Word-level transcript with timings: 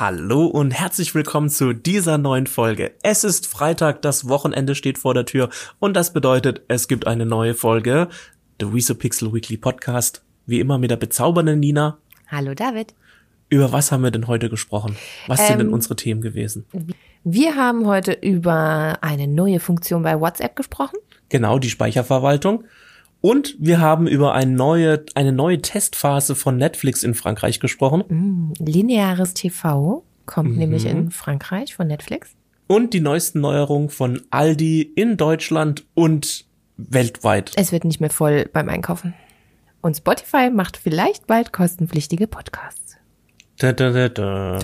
Hallo 0.00 0.46
und 0.46 0.70
herzlich 0.70 1.12
willkommen 1.16 1.48
zu 1.50 1.72
dieser 1.72 2.18
neuen 2.18 2.46
Folge. 2.46 2.92
Es 3.02 3.24
ist 3.24 3.48
Freitag, 3.48 4.00
das 4.00 4.28
Wochenende 4.28 4.76
steht 4.76 4.96
vor 4.96 5.12
der 5.12 5.26
Tür 5.26 5.48
und 5.80 5.94
das 5.94 6.12
bedeutet, 6.12 6.62
es 6.68 6.86
gibt 6.86 7.08
eine 7.08 7.26
neue 7.26 7.52
Folge, 7.52 8.08
The 8.60 8.72
Weezo 8.72 8.94
Pixel 8.94 9.32
Weekly 9.32 9.56
Podcast. 9.56 10.22
Wie 10.46 10.60
immer 10.60 10.78
mit 10.78 10.92
der 10.92 10.98
bezaubernden 10.98 11.58
Nina. 11.58 11.98
Hallo 12.28 12.54
David. 12.54 12.94
Über 13.48 13.72
was 13.72 13.90
haben 13.90 14.04
wir 14.04 14.12
denn 14.12 14.28
heute 14.28 14.48
gesprochen? 14.48 14.96
Was 15.26 15.44
sind 15.48 15.58
denn 15.58 15.70
unsere 15.70 15.96
Themen 15.96 16.20
gewesen? 16.20 16.64
Wir 17.24 17.56
haben 17.56 17.84
heute 17.84 18.12
über 18.12 18.98
eine 19.00 19.26
neue 19.26 19.58
Funktion 19.58 20.04
bei 20.04 20.20
WhatsApp 20.20 20.54
gesprochen. 20.54 20.98
Genau, 21.28 21.58
die 21.58 21.70
Speicherverwaltung. 21.70 22.62
Und 23.20 23.56
wir 23.58 23.80
haben 23.80 24.06
über 24.06 24.34
eine 24.34 24.52
neue, 24.52 25.04
eine 25.14 25.32
neue 25.32 25.60
Testphase 25.60 26.34
von 26.34 26.56
Netflix 26.56 27.02
in 27.02 27.14
Frankreich 27.14 27.58
gesprochen. 27.58 28.54
Lineares 28.58 29.34
TV 29.34 30.04
kommt 30.26 30.56
nämlich 30.56 30.86
in 30.86 31.10
Frankreich 31.10 31.74
von 31.74 31.88
Netflix. 31.88 32.30
Und 32.68 32.92
die 32.92 33.00
neuesten 33.00 33.40
Neuerungen 33.40 33.88
von 33.88 34.20
Aldi 34.30 34.82
in 34.82 35.16
Deutschland 35.16 35.84
und 35.94 36.44
weltweit. 36.76 37.52
Es 37.56 37.72
wird 37.72 37.84
nicht 37.84 38.00
mehr 38.00 38.10
voll 38.10 38.48
beim 38.52 38.68
Einkaufen. 38.68 39.14
Und 39.80 39.96
Spotify 39.96 40.50
macht 40.50 40.76
vielleicht 40.76 41.26
bald 41.26 41.52
kostenpflichtige 41.52 42.26
Podcasts. 42.26 42.96
Da, 43.58 43.72
da, 43.72 44.08
da. 44.08 44.58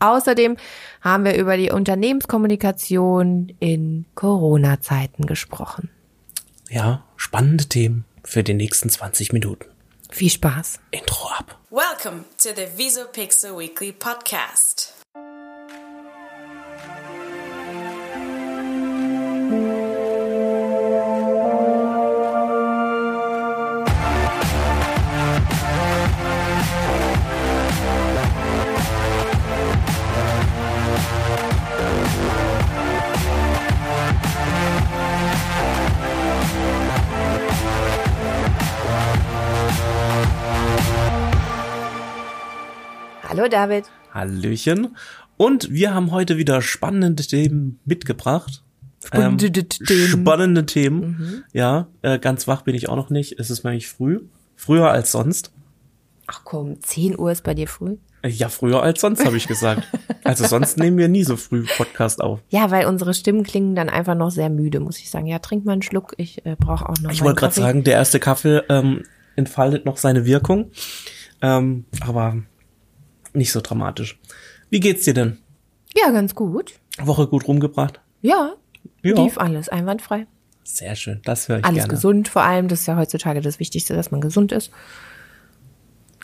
Außerdem 0.00 0.56
haben 1.00 1.24
wir 1.24 1.36
über 1.36 1.56
die 1.56 1.70
Unternehmenskommunikation 1.70 3.52
in 3.60 4.06
Corona-Zeiten 4.16 5.26
gesprochen. 5.26 5.90
Ja, 6.68 7.04
spannende 7.16 7.66
Themen 7.66 8.04
für 8.24 8.42
die 8.42 8.54
nächsten 8.54 8.90
20 8.90 9.32
Minuten. 9.32 9.66
Viel 10.10 10.30
Spaß. 10.30 10.80
Intro 10.90 11.28
ab. 11.28 11.58
Welcome 11.70 12.24
to 12.42 12.48
the 12.56 12.66
Viso 12.76 13.04
Pixel 13.04 13.56
Weekly 13.56 13.92
Podcast. 13.92 14.95
Hallo 43.36 43.48
David. 43.50 43.84
Hallöchen. 44.14 44.96
Und 45.36 45.70
wir 45.70 45.92
haben 45.92 46.10
heute 46.10 46.38
wieder 46.38 46.62
spannende 46.62 47.22
Themen 47.22 47.78
mitgebracht. 47.84 48.62
Spannende 49.04 49.48
Ähm, 49.48 49.52
Themen. 49.68 50.08
Spannende 50.08 50.64
Themen. 50.64 51.44
Ja, 51.52 51.88
äh, 52.00 52.18
ganz 52.18 52.48
wach 52.48 52.62
bin 52.62 52.74
ich 52.74 52.88
auch 52.88 52.96
noch 52.96 53.10
nicht. 53.10 53.38
Es 53.38 53.50
ist 53.50 53.62
nämlich 53.62 53.88
früh. 53.88 54.20
Früher 54.54 54.90
als 54.90 55.12
sonst. 55.12 55.52
Ach 56.26 56.40
komm, 56.44 56.80
10 56.80 57.18
Uhr 57.18 57.30
ist 57.30 57.44
bei 57.44 57.52
dir 57.52 57.68
früh? 57.68 57.98
Äh, 58.22 58.30
Ja, 58.30 58.48
früher 58.48 58.82
als 58.82 59.02
sonst, 59.02 59.22
habe 59.26 59.36
ich 59.36 59.46
gesagt. 59.46 59.82
Also 60.24 60.46
sonst 60.46 60.78
nehmen 60.78 60.96
wir 60.96 61.08
nie 61.08 61.22
so 61.24 61.36
früh 61.36 61.66
Podcast 61.76 62.22
auf. 62.22 62.40
Ja, 62.48 62.70
weil 62.70 62.86
unsere 62.86 63.12
Stimmen 63.12 63.42
klingen 63.42 63.74
dann 63.74 63.90
einfach 63.90 64.14
noch 64.14 64.30
sehr 64.30 64.48
müde, 64.48 64.80
muss 64.80 64.98
ich 64.98 65.10
sagen. 65.10 65.26
Ja, 65.26 65.40
trink 65.40 65.66
mal 65.66 65.72
einen 65.72 65.82
Schluck. 65.82 66.14
Ich 66.16 66.46
äh, 66.46 66.56
brauche 66.58 66.88
auch 66.88 66.96
noch 67.02 67.10
Ich 67.12 67.20
wollte 67.20 67.40
gerade 67.40 67.54
sagen, 67.54 67.84
der 67.84 67.96
erste 67.96 68.18
Kaffee 68.18 68.62
ähm, 68.70 69.02
entfaltet 69.36 69.84
noch 69.84 69.98
seine 69.98 70.24
Wirkung. 70.24 70.70
Ähm, 71.42 71.84
aber 72.00 72.38
nicht 73.36 73.52
so 73.52 73.60
dramatisch. 73.60 74.18
Wie 74.70 74.80
geht's 74.80 75.04
dir 75.04 75.14
denn? 75.14 75.38
Ja, 75.96 76.10
ganz 76.10 76.34
gut. 76.34 76.74
Woche 76.98 77.26
gut 77.26 77.46
rumgebracht? 77.46 78.00
Ja, 78.22 78.54
Ja. 79.02 79.14
lief 79.22 79.38
alles 79.38 79.68
einwandfrei. 79.68 80.26
Sehr 80.64 80.96
schön, 80.96 81.20
das 81.24 81.48
höre 81.48 81.58
ich 81.60 81.64
Alles 81.64 81.78
gerne. 81.84 81.92
gesund 81.94 82.28
vor 82.28 82.42
allem. 82.42 82.66
Das 82.68 82.80
ist 82.80 82.86
ja 82.86 82.96
heutzutage 82.96 83.40
das 83.40 83.60
Wichtigste, 83.60 83.94
dass 83.94 84.10
man 84.10 84.20
gesund 84.20 84.50
ist. 84.50 84.70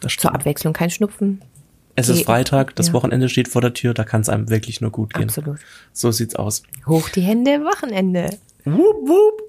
Das 0.01 0.17
Zur. 0.17 0.35
Abwechslung 0.35 0.73
kein 0.73 0.91
Schnupfen. 0.91 1.43
Es 1.95 2.09
ist 2.09 2.21
Die- 2.21 2.25
Freitag, 2.25 2.75
das 2.77 2.89
ja. 2.89 2.93
Wochenende 2.95 3.29
steht 3.29 3.49
vor 3.49 3.61
der 3.61 3.75
Tür, 3.75 3.95
da 3.95 4.03
kann 4.05 4.23
es 4.23 4.29
einem 4.29 4.49
wirklich 4.49 4.81
nur 4.81 4.91
gut 4.91 5.13
gehen. 5.15 5.25
Absolut. 5.25 5.59
So 5.93 6.11
sieht's 6.11 6.35
aus. 6.35 6.63
Hoch 6.87 7.09
die 7.11 7.21
Hände, 7.21 7.61
Wochenende. 7.61 8.31
Wup, 8.65 9.09
wup. 9.09 9.43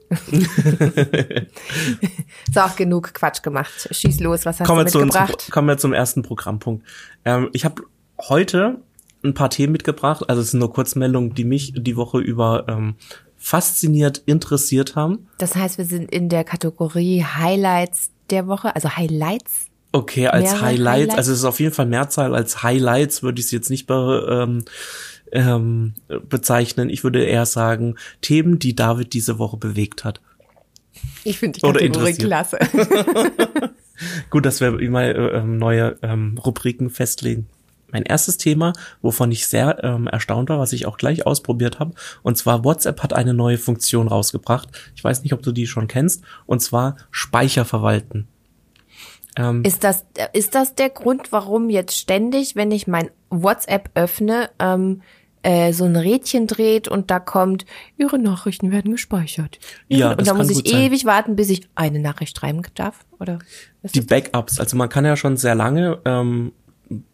So, 2.54 2.60
auch 2.62 2.76
genug 2.76 3.14
Quatsch 3.14 3.44
gemacht. 3.44 3.88
Schieß 3.92 4.20
los, 4.20 4.46
was 4.46 4.60
hast 4.60 4.68
Kommen 4.68 4.86
du 4.86 5.00
mitgebracht? 5.00 5.50
kommen 5.52 5.68
wir 5.68 5.78
zum 5.78 5.94
ersten 5.94 6.24
Programmpunkt. 6.24 6.86
Ähm, 7.26 7.50
ich 7.54 7.66
habe 7.66 7.84
heute 8.20 8.80
ein 9.24 9.34
paar 9.34 9.50
Themen 9.50 9.72
mitgebracht, 9.72 10.24
also 10.28 10.42
es 10.42 10.52
sind 10.52 10.60
nur 10.60 10.74
Kurzmeldungen, 10.74 11.34
die 11.34 11.46
mich 11.46 11.74
die 11.76 11.96
Woche 11.96 12.20
über 12.20 12.66
ähm, 12.68 12.96
fasziniert, 13.38 14.22
interessiert 14.26 14.96
haben. 14.96 15.28
Das 15.38 15.56
heißt, 15.56 15.78
wir 15.78 15.86
sind 15.86 16.12
in 16.12 16.30
der 16.30 16.44
Kategorie 16.44 17.24
Highlights 17.24 18.12
der 18.30 18.48
Woche, 18.48 18.76
also 18.76 18.90
Highlights. 18.90 19.68
Okay, 19.92 20.28
als 20.28 20.62
Highlights, 20.62 20.64
Highlights? 20.64 21.16
also 21.16 21.32
es 21.34 21.38
ist 21.40 21.46
auf 21.46 21.60
jeden 21.60 21.74
Fall 21.74 21.86
Mehrzahl 21.86 22.34
als 22.34 22.64
Highlights, 22.64 23.22
würde 23.22 23.40
ich 23.40 23.46
es 23.46 23.52
jetzt 23.52 23.70
nicht 23.70 23.86
be, 23.86 24.28
ähm, 24.48 24.66
ähm, 25.34 25.94
bezeichnen. 26.30 26.90
Ich 26.90 27.04
würde 27.04 27.24
eher 27.24 27.46
sagen, 27.46 27.96
Themen, 28.22 28.60
die 28.60 28.76
David 28.76 29.14
diese 29.14 29.40
Woche 29.40 29.58
bewegt 29.58 30.04
hat. 30.04 30.22
Ich 31.24 31.40
finde 31.40 31.60
die 31.60 31.66
Kategorie 31.66 32.14
klasse. 32.14 32.60
Gut, 34.30 34.46
dass 34.46 34.62
wir 34.62 34.80
immer 34.80 35.04
äh, 35.04 35.44
neue 35.44 35.98
ähm, 36.02 36.38
Rubriken 36.38 36.90
festlegen. 36.90 37.48
Mein 37.92 38.04
erstes 38.04 38.38
Thema, 38.38 38.74
wovon 39.04 39.32
ich 39.32 39.46
sehr 39.46 39.84
ähm, 39.84 40.08
erstaunt 40.08 40.50
war, 40.50 40.58
was 40.58 40.74
ich 40.74 40.88
auch 40.88 40.98
gleich 40.98 41.28
ausprobiert 41.28 41.80
habe, 41.80 41.94
und 42.24 42.38
zwar 42.38 42.64
WhatsApp 42.64 43.04
hat 43.04 43.14
eine 43.14 43.36
neue 43.36 43.60
Funktion 43.60 44.08
rausgebracht. 44.08 44.70
Ich 44.96 45.04
weiß 45.04 45.22
nicht, 45.22 45.34
ob 45.34 45.44
du 45.44 45.52
die 45.52 45.68
schon 45.68 45.88
kennst, 45.88 46.24
und 46.48 46.62
zwar 46.62 46.98
Speicher 47.12 47.66
verwalten. 47.66 48.28
Ähm, 49.38 49.64
Ist 49.64 49.84
das, 49.84 50.06
ist 50.34 50.56
das 50.56 50.74
der 50.74 50.90
Grund, 50.90 51.32
warum 51.32 51.70
jetzt 51.70 51.98
ständig, 51.98 52.56
wenn 52.56 52.72
ich 52.72 52.88
mein 52.88 53.12
WhatsApp 53.30 53.92
öffne, 53.94 54.50
ähm, 54.60 55.02
äh, 55.44 55.74
so 55.74 55.86
ein 55.86 55.96
Rädchen 55.96 56.48
dreht 56.48 56.88
und 56.88 57.12
da 57.12 57.20
kommt, 57.20 57.66
Ihre 57.98 58.18
Nachrichten 58.18 58.72
werden 58.72 58.92
gespeichert. 58.92 59.60
Ja, 59.88 60.12
und 60.12 60.22
das 60.22 60.28
da 60.28 60.34
muss 60.34 60.50
ich 60.50 60.70
sein. 60.70 60.82
ewig 60.82 61.06
warten, 61.06 61.36
bis 61.36 61.50
ich 61.50 61.68
eine 61.76 62.00
Nachricht 62.00 62.38
schreiben 62.38 62.62
darf, 62.76 63.06
oder? 63.20 63.40
die 63.84 64.02
Backups, 64.02 64.60
also 64.60 64.78
man 64.78 64.90
kann 64.90 65.06
ja 65.06 65.18
schon 65.18 65.36
sehr 65.36 65.56
lange 65.56 66.00
ähm, 66.06 66.54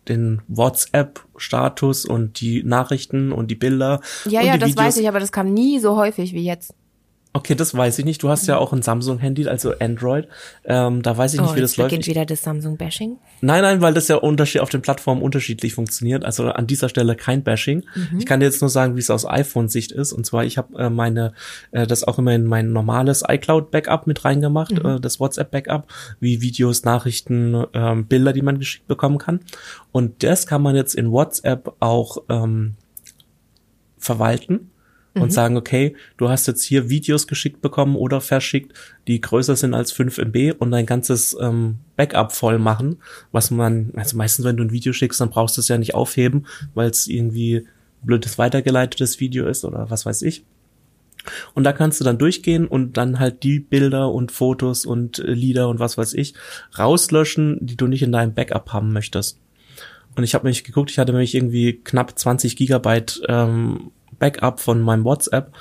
den 0.07 0.41
WhatsApp-Status 0.47 2.05
und 2.05 2.41
die 2.41 2.63
Nachrichten 2.63 3.31
und 3.31 3.49
die 3.49 3.55
Bilder 3.55 4.01
ja, 4.25 4.41
ja, 4.41 4.57
das 4.57 4.71
Videos 4.71 4.85
weiß 4.85 4.97
ich, 4.97 5.07
aber 5.07 5.19
das 5.19 5.31
kam 5.31 5.53
nie 5.53 5.79
so 5.79 5.95
häufig 5.95 6.33
wie 6.33 6.43
jetzt. 6.43 6.73
Okay, 7.39 7.55
das 7.55 7.73
weiß 7.73 7.99
ich 7.99 8.05
nicht. 8.05 8.21
Du 8.21 8.27
hast 8.27 8.47
ja 8.47 8.57
auch 8.57 8.73
ein 8.73 8.81
Samsung-Handy, 8.81 9.47
also 9.47 9.73
Android. 9.79 10.27
Ähm, 10.65 11.01
da 11.01 11.17
weiß 11.17 11.33
ich 11.33 11.39
nicht, 11.39 11.49
oh, 11.49 11.55
wie 11.55 11.61
das 11.61 11.77
läuft. 11.77 11.91
beginnt 11.91 12.05
wieder 12.05 12.25
das 12.25 12.41
Samsung-Bashing. 12.41 13.15
Nein, 13.39 13.61
nein, 13.61 13.79
weil 13.79 13.93
das 13.93 14.09
ja 14.09 14.17
unterschied 14.17 14.59
auf 14.59 14.69
den 14.69 14.81
Plattformen 14.81 15.21
unterschiedlich 15.21 15.73
funktioniert. 15.73 16.25
Also 16.25 16.47
an 16.49 16.67
dieser 16.67 16.89
Stelle 16.89 17.15
kein 17.15 17.43
Bashing. 17.43 17.85
Ich 18.17 18.25
kann 18.25 18.41
dir 18.41 18.45
jetzt 18.45 18.59
nur 18.59 18.69
sagen, 18.69 18.97
wie 18.97 18.99
es 18.99 19.09
aus 19.09 19.25
iPhone-Sicht 19.25 19.93
ist. 19.93 20.11
Und 20.11 20.25
zwar, 20.25 20.43
ich 20.43 20.57
habe 20.57 20.77
äh, 20.77 20.89
meine 20.89 21.33
äh, 21.71 21.87
das 21.87 22.03
auch 22.03 22.19
immer 22.19 22.35
in 22.35 22.43
mein 22.43 22.73
normales 22.73 23.23
iCloud-Backup 23.25 24.05
mit 24.05 24.25
reingemacht, 24.25 24.73
äh, 24.73 24.99
das 24.99 25.21
WhatsApp-Backup, 25.21 25.87
wie 26.19 26.41
Videos, 26.41 26.83
Nachrichten, 26.83 27.65
ähm, 27.73 28.05
Bilder, 28.05 28.33
die 28.33 28.41
man 28.41 28.59
geschickt 28.59 28.87
bekommen 28.87 29.17
kann. 29.17 29.39
Und 29.93 30.23
das 30.23 30.45
kann 30.45 30.61
man 30.61 30.75
jetzt 30.75 30.93
in 30.93 31.09
WhatsApp 31.09 31.73
auch 31.79 32.17
ähm, 32.27 32.75
verwalten 33.97 34.71
und 35.21 35.31
sagen, 35.31 35.57
okay, 35.57 35.95
du 36.17 36.29
hast 36.29 36.47
jetzt 36.47 36.63
hier 36.63 36.89
Videos 36.89 37.27
geschickt 37.27 37.61
bekommen 37.61 37.95
oder 37.95 38.21
verschickt, 38.21 38.73
die 39.07 39.21
größer 39.21 39.55
sind 39.55 39.73
als 39.73 39.91
5 39.91 40.17
MB 40.17 40.55
und 40.59 40.71
dein 40.71 40.85
ganzes 40.85 41.35
ähm, 41.39 41.79
Backup 41.95 42.31
voll 42.31 42.59
machen, 42.59 42.97
was 43.31 43.51
man, 43.51 43.91
also 43.95 44.17
meistens, 44.17 44.45
wenn 44.45 44.57
du 44.57 44.63
ein 44.63 44.71
Video 44.71 44.93
schickst, 44.93 45.21
dann 45.21 45.29
brauchst 45.29 45.57
du 45.57 45.61
es 45.61 45.67
ja 45.67 45.77
nicht 45.77 45.95
aufheben, 45.95 46.45
weil 46.73 46.89
es 46.89 47.07
irgendwie 47.07 47.67
blödes 48.01 48.37
weitergeleitetes 48.37 49.19
Video 49.19 49.47
ist 49.47 49.65
oder 49.65 49.89
was 49.89 50.05
weiß 50.05 50.21
ich. 50.21 50.45
Und 51.53 51.65
da 51.65 51.73
kannst 51.73 51.99
du 51.99 52.05
dann 52.05 52.17
durchgehen 52.17 52.65
und 52.65 52.97
dann 52.97 53.19
halt 53.19 53.43
die 53.43 53.59
Bilder 53.59 54.11
und 54.11 54.31
Fotos 54.31 54.85
und 54.85 55.19
äh, 55.19 55.33
Lieder 55.33 55.67
und 55.69 55.79
was 55.79 55.97
weiß 55.97 56.13
ich 56.13 56.33
rauslöschen, 56.77 57.57
die 57.61 57.75
du 57.75 57.87
nicht 57.87 58.03
in 58.03 58.11
deinem 58.11 58.33
Backup 58.33 58.71
haben 58.71 58.93
möchtest. 58.93 59.39
Und 60.15 60.23
ich 60.23 60.33
habe 60.33 60.47
mich 60.47 60.63
geguckt, 60.63 60.91
ich 60.91 60.99
hatte 60.99 61.11
nämlich 61.11 61.35
irgendwie 61.35 61.73
knapp 61.73 62.17
20 62.17 62.55
Gigabyte 62.55 63.21
ähm, 63.27 63.91
Backup 64.19 64.59
von 64.59 64.81
meinem 64.81 65.03
WhatsApp 65.05 65.53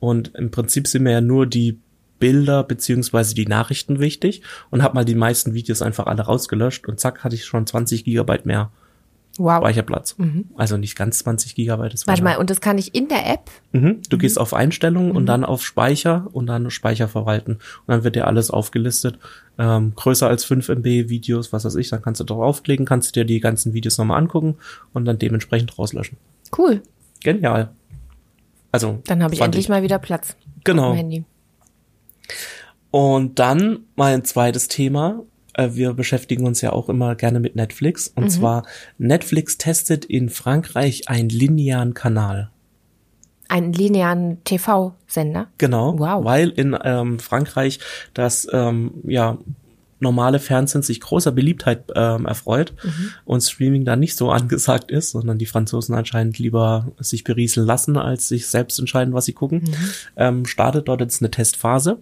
und 0.00 0.32
im 0.34 0.50
Prinzip 0.50 0.86
sind 0.88 1.02
mir 1.02 1.12
ja 1.12 1.20
nur 1.20 1.46
die 1.46 1.78
Bilder 2.20 2.62
beziehungsweise 2.62 3.34
die 3.34 3.46
Nachrichten 3.46 3.98
wichtig 4.00 4.42
und 4.70 4.82
habe 4.82 4.94
mal 4.94 5.04
die 5.04 5.14
meisten 5.16 5.52
Videos 5.52 5.82
einfach 5.82 6.06
alle 6.06 6.22
rausgelöscht 6.22 6.86
und 6.88 7.00
zack 7.00 7.24
hatte 7.24 7.34
ich 7.34 7.44
schon 7.44 7.66
20 7.66 8.04
Gigabyte 8.04 8.46
mehr 8.46 8.70
Wow. 9.36 9.58
Speicherplatz. 9.58 10.14
Also 10.56 10.76
nicht 10.76 10.94
ganz 10.94 11.18
20 11.18 11.56
Gigabyte. 11.56 12.06
Warte 12.06 12.22
war- 12.22 12.34
mal, 12.34 12.38
und 12.38 12.50
das 12.50 12.60
kann 12.60 12.78
ich 12.78 12.94
in 12.94 13.08
der 13.08 13.28
App? 13.28 13.50
Mhm. 13.72 14.00
Du 14.08 14.16
gehst 14.16 14.38
auf 14.38 14.54
Einstellungen 14.54 15.10
und 15.10 15.26
dann 15.26 15.44
auf 15.44 15.64
Speicher 15.64 16.28
und 16.32 16.46
dann 16.46 16.70
Speicher 16.70 17.08
verwalten. 17.08 17.54
Und 17.54 17.88
dann 17.88 18.04
wird 18.04 18.14
dir 18.14 18.28
alles 18.28 18.52
aufgelistet. 18.52 19.18
Ähm, 19.58 19.92
größer 19.96 20.28
als 20.28 20.44
5 20.44 20.68
MB 20.68 21.08
Videos, 21.08 21.52
was 21.52 21.64
weiß 21.64 21.74
ich, 21.74 21.88
dann 21.88 22.00
kannst 22.00 22.20
du 22.20 22.24
draufklicken, 22.24 22.86
kannst 22.86 23.08
du 23.08 23.20
dir 23.20 23.24
die 23.26 23.40
ganzen 23.40 23.74
Videos 23.74 23.98
nochmal 23.98 24.18
angucken 24.20 24.54
und 24.92 25.04
dann 25.04 25.18
dementsprechend 25.18 25.76
rauslöschen. 25.76 26.16
Cool. 26.56 26.80
Genial. 27.20 27.70
Also. 28.74 28.98
Dann 29.06 29.22
habe 29.22 29.32
ich 29.34 29.40
endlich 29.40 29.68
mal 29.68 29.84
wieder 29.84 30.00
Platz. 30.00 30.34
Genau. 30.64 30.96
Und 32.90 33.38
dann 33.38 33.84
mein 33.94 34.24
zweites 34.24 34.66
Thema. 34.66 35.22
Äh, 35.52 35.68
Wir 35.74 35.92
beschäftigen 35.92 36.44
uns 36.44 36.60
ja 36.60 36.72
auch 36.72 36.88
immer 36.88 37.14
gerne 37.14 37.38
mit 37.38 37.54
Netflix. 37.54 38.08
Und 38.08 38.30
zwar 38.30 38.64
Netflix 38.98 39.58
testet 39.58 40.04
in 40.04 40.28
Frankreich 40.28 41.08
einen 41.08 41.28
linearen 41.28 41.94
Kanal. 41.94 42.50
Einen 43.46 43.72
linearen 43.72 44.42
TV-Sender. 44.42 45.46
Genau, 45.58 45.96
Wow. 45.96 46.24
weil 46.24 46.48
in 46.48 46.76
ähm, 46.82 47.20
Frankreich 47.20 47.78
das 48.12 48.48
ähm, 48.52 48.94
ja 49.04 49.38
normale 50.04 50.38
Fernsehen 50.38 50.82
sich 50.82 51.00
großer 51.00 51.32
Beliebtheit 51.32 51.90
ähm, 51.96 52.26
erfreut 52.26 52.72
und 53.24 53.40
Streaming 53.40 53.84
da 53.84 53.96
nicht 53.96 54.16
so 54.16 54.30
angesagt 54.38 54.92
ist, 54.92 55.10
sondern 55.10 55.38
die 55.38 55.46
Franzosen 55.46 55.96
anscheinend 55.96 56.38
lieber 56.38 56.92
sich 56.98 57.24
berieseln 57.24 57.66
lassen, 57.66 57.96
als 57.96 58.28
sich 58.28 58.46
selbst 58.46 58.78
entscheiden, 58.78 59.12
was 59.14 59.24
sie 59.24 59.32
gucken, 59.32 59.62
ähm, 60.16 60.46
startet 60.46 60.86
dort 60.86 61.00
jetzt 61.00 61.20
eine 61.20 61.32
Testphase 61.32 61.98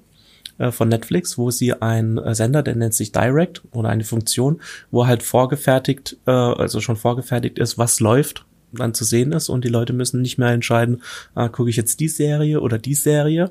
äh, 0.59 0.71
von 0.71 0.89
Netflix, 0.89 1.39
wo 1.39 1.51
sie 1.51 1.73
einen 1.81 2.19
äh, 2.19 2.35
Sender, 2.35 2.63
der 2.63 2.77
nennt 2.77 2.95
sich 2.95 3.13
Direct 3.13 3.63
oder 3.73 3.89
eine 3.89 4.05
Funktion, 4.05 4.61
wo 4.91 5.07
halt 5.07 5.23
vorgefertigt, 5.23 6.19
äh, 6.27 6.31
also 6.31 6.81
schon 6.81 6.97
vorgefertigt 6.97 7.59
ist, 7.59 7.79
was 7.79 8.01
läuft, 8.01 8.45
dann 8.73 8.95
zu 8.95 9.05
sehen 9.05 9.33
ist 9.33 9.49
und 9.49 9.65
die 9.65 9.69
Leute 9.69 9.93
müssen 9.93 10.23
nicht 10.23 10.39
mehr 10.39 10.51
entscheiden, 10.51 11.03
äh, 11.37 11.49
gucke 11.49 11.71
ich 11.71 11.77
jetzt 11.77 12.01
die 12.01 12.09
Serie 12.09 12.61
oder 12.61 12.79
die 12.79 12.95
Serie. 12.95 13.51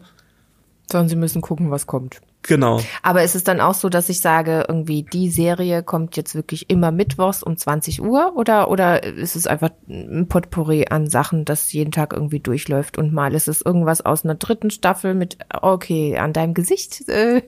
Sondern 0.91 1.09
sie 1.09 1.15
müssen 1.15 1.41
gucken, 1.41 1.71
was 1.71 1.87
kommt. 1.87 2.21
Genau. 2.43 2.81
Aber 3.03 3.23
ist 3.23 3.35
es 3.35 3.43
dann 3.43 3.61
auch 3.61 3.73
so, 3.73 3.89
dass 3.89 4.09
ich 4.09 4.19
sage, 4.19 4.65
irgendwie 4.67 5.03
die 5.03 5.29
Serie 5.29 5.83
kommt 5.83 6.17
jetzt 6.17 6.35
wirklich 6.35 6.69
immer 6.69 6.91
mittwochs 6.91 7.43
um 7.43 7.57
20 7.57 8.01
Uhr 8.01 8.33
oder 8.35 8.69
oder 8.69 9.03
ist 9.03 9.35
es 9.35 9.47
einfach 9.47 9.69
ein 9.89 10.27
Potpourri 10.27 10.87
an 10.89 11.09
Sachen, 11.09 11.45
das 11.45 11.71
jeden 11.71 11.91
Tag 11.91 12.13
irgendwie 12.13 12.39
durchläuft 12.39 12.97
und 12.97 13.13
mal 13.13 13.33
ist 13.33 13.47
es 13.47 13.61
irgendwas 13.61 14.01
aus 14.01 14.23
einer 14.23 14.35
dritten 14.35 14.71
Staffel 14.71 15.13
mit 15.13 15.37
okay 15.61 16.17
an 16.17 16.33
deinem 16.33 16.53
Gesicht 16.53 17.07
äh, 17.09 17.41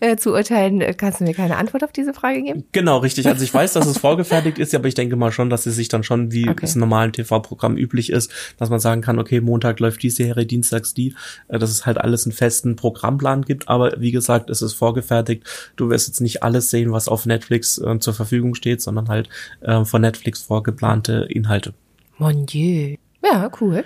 äh, 0.00 0.16
zu 0.16 0.32
urteilen, 0.32 0.82
kannst 0.96 1.20
du 1.20 1.24
mir 1.24 1.34
keine 1.34 1.56
Antwort 1.56 1.84
auf 1.84 1.92
diese 1.92 2.14
Frage 2.14 2.42
geben? 2.42 2.64
Genau, 2.72 2.98
richtig. 2.98 3.26
Also 3.28 3.44
ich 3.44 3.52
weiß, 3.52 3.72
dass 3.74 3.86
es 3.86 3.98
vorgefertigt 4.10 4.58
ist, 4.58 4.74
aber 4.74 4.88
ich 4.88 4.94
denke 4.94 5.16
mal 5.16 5.32
schon, 5.32 5.50
dass 5.50 5.66
es 5.66 5.76
sich 5.76 5.88
dann 5.88 6.02
schon, 6.02 6.32
wie 6.32 6.48
Okay. 6.48 6.64
es 6.64 6.74
im 6.74 6.80
normalen 6.80 7.12
TV-Programm 7.12 7.76
üblich 7.76 8.10
ist, 8.10 8.32
dass 8.58 8.70
man 8.70 8.80
sagen 8.80 9.02
kann, 9.02 9.18
okay, 9.18 9.40
Montag 9.40 9.78
läuft 9.78 10.02
die 10.02 10.10
Serie, 10.10 10.46
Dienstags 10.46 10.94
die, 10.94 11.14
äh, 11.48 11.58
dass 11.58 11.70
es 11.70 11.86
halt 11.86 11.98
alles 11.98 12.26
einen 12.26 12.32
festen 12.32 12.76
Programmplan 12.76 13.42
gibt. 13.42 13.68
Aber 13.68 13.92
wie 13.98 14.10
gesagt, 14.10 14.39
es 14.48 14.62
ist 14.62 14.74
vorgefertigt. 14.74 15.44
Du 15.76 15.90
wirst 15.90 16.08
jetzt 16.08 16.20
nicht 16.20 16.42
alles 16.42 16.70
sehen, 16.70 16.92
was 16.92 17.08
auf 17.08 17.26
Netflix 17.26 17.78
äh, 17.78 17.98
zur 17.98 18.14
Verfügung 18.14 18.54
steht, 18.54 18.80
sondern 18.80 19.08
halt 19.08 19.28
äh, 19.60 19.84
von 19.84 20.00
Netflix 20.00 20.42
vorgeplante 20.42 21.26
Inhalte. 21.28 21.74
Mon 22.18 22.46
Dieu. 22.46 22.96
Ja, 23.24 23.50
cool. 23.60 23.84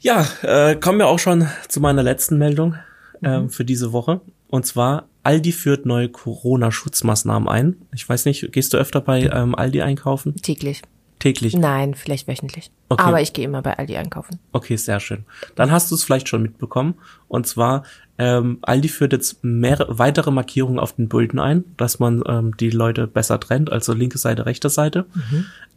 Ja, 0.00 0.26
äh, 0.42 0.76
kommen 0.76 0.98
wir 0.98 1.08
auch 1.08 1.18
schon 1.18 1.46
zu 1.68 1.80
meiner 1.80 2.02
letzten 2.02 2.38
Meldung 2.38 2.76
ähm, 3.22 3.50
für 3.50 3.64
diese 3.64 3.92
Woche. 3.92 4.20
Und 4.48 4.66
zwar, 4.66 5.08
Aldi 5.22 5.52
führt 5.52 5.86
neue 5.86 6.08
Corona-Schutzmaßnahmen 6.08 7.48
ein. 7.48 7.76
Ich 7.94 8.08
weiß 8.08 8.24
nicht, 8.24 8.50
gehst 8.52 8.72
du 8.72 8.78
öfter 8.78 9.00
bei 9.00 9.22
ähm, 9.32 9.54
Aldi 9.54 9.82
einkaufen? 9.82 10.34
Täglich. 10.36 10.82
Täglich. 11.20 11.54
Nein, 11.54 11.94
vielleicht 11.94 12.26
wöchentlich. 12.26 12.70
Okay. 12.88 13.02
Aber 13.02 13.20
ich 13.20 13.34
gehe 13.34 13.44
immer 13.44 13.60
bei 13.60 13.78
Aldi 13.78 13.96
einkaufen. 13.96 14.40
Okay, 14.52 14.76
sehr 14.76 15.00
schön. 15.00 15.24
Dann 15.54 15.70
hast 15.70 15.90
du 15.90 15.94
es 15.94 16.02
vielleicht 16.02 16.28
schon 16.28 16.42
mitbekommen. 16.42 16.94
Und 17.28 17.46
zwar, 17.46 17.84
ähm, 18.18 18.58
Aldi 18.62 18.88
führt 18.88 19.12
jetzt 19.12 19.44
mehr, 19.44 19.84
weitere 19.88 20.30
Markierungen 20.30 20.80
auf 20.80 20.94
den 20.94 21.08
Bullen 21.08 21.38
ein, 21.38 21.64
dass 21.76 21.98
man 21.98 22.22
ähm, 22.26 22.56
die 22.56 22.70
Leute 22.70 23.06
besser 23.06 23.38
trennt, 23.38 23.70
also 23.70 23.92
linke 23.92 24.16
Seite, 24.16 24.46
rechte 24.46 24.70
Seite. 24.70 25.04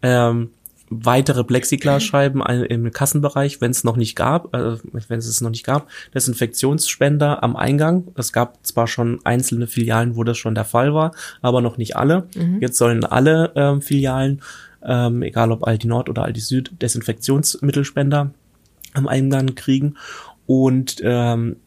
Ähm, 0.02 0.50
weitere 0.90 1.44
Plexiglasscheiben 1.44 2.42
im 2.42 2.92
Kassenbereich, 2.92 3.60
wenn 3.62 3.72
es 3.72 3.84
noch 3.84 3.98
nicht 3.98 4.16
gab, 4.16 4.54
äh, 4.56 4.78
wenn 5.08 5.20
es 5.20 5.28
es 5.28 5.42
noch 5.42 5.50
nicht 5.50 5.66
gab, 5.66 5.90
Desinfektionsspender 6.14 7.44
am 7.44 7.56
Eingang. 7.58 8.08
Es 8.16 8.32
gab 8.32 8.66
zwar 8.66 8.88
schon 8.88 9.20
einzelne 9.26 9.68
Filialen, 9.68 10.16
wo 10.16 10.24
das 10.24 10.38
schon 10.38 10.56
der 10.56 10.66
Fall 10.66 10.94
war, 10.94 11.12
aber 11.42 11.62
noch 11.62 11.78
nicht 11.78 11.98
alle. 11.98 12.28
Jetzt 12.62 12.78
sollen 12.78 13.04
alle 13.04 13.52
ähm, 13.56 13.82
Filialen, 13.82 14.42
ähm, 14.86 15.22
egal 15.22 15.52
ob 15.52 15.66
Aldi 15.66 15.88
Nord 15.88 16.10
oder 16.10 16.24
Aldi 16.24 16.42
Süd, 16.42 16.72
Desinfektionsmittelspender 16.82 18.32
am 18.94 19.08
Eingang 19.08 19.56
kriegen. 19.56 19.96
Und 20.46 20.98
ähm, 21.04 21.58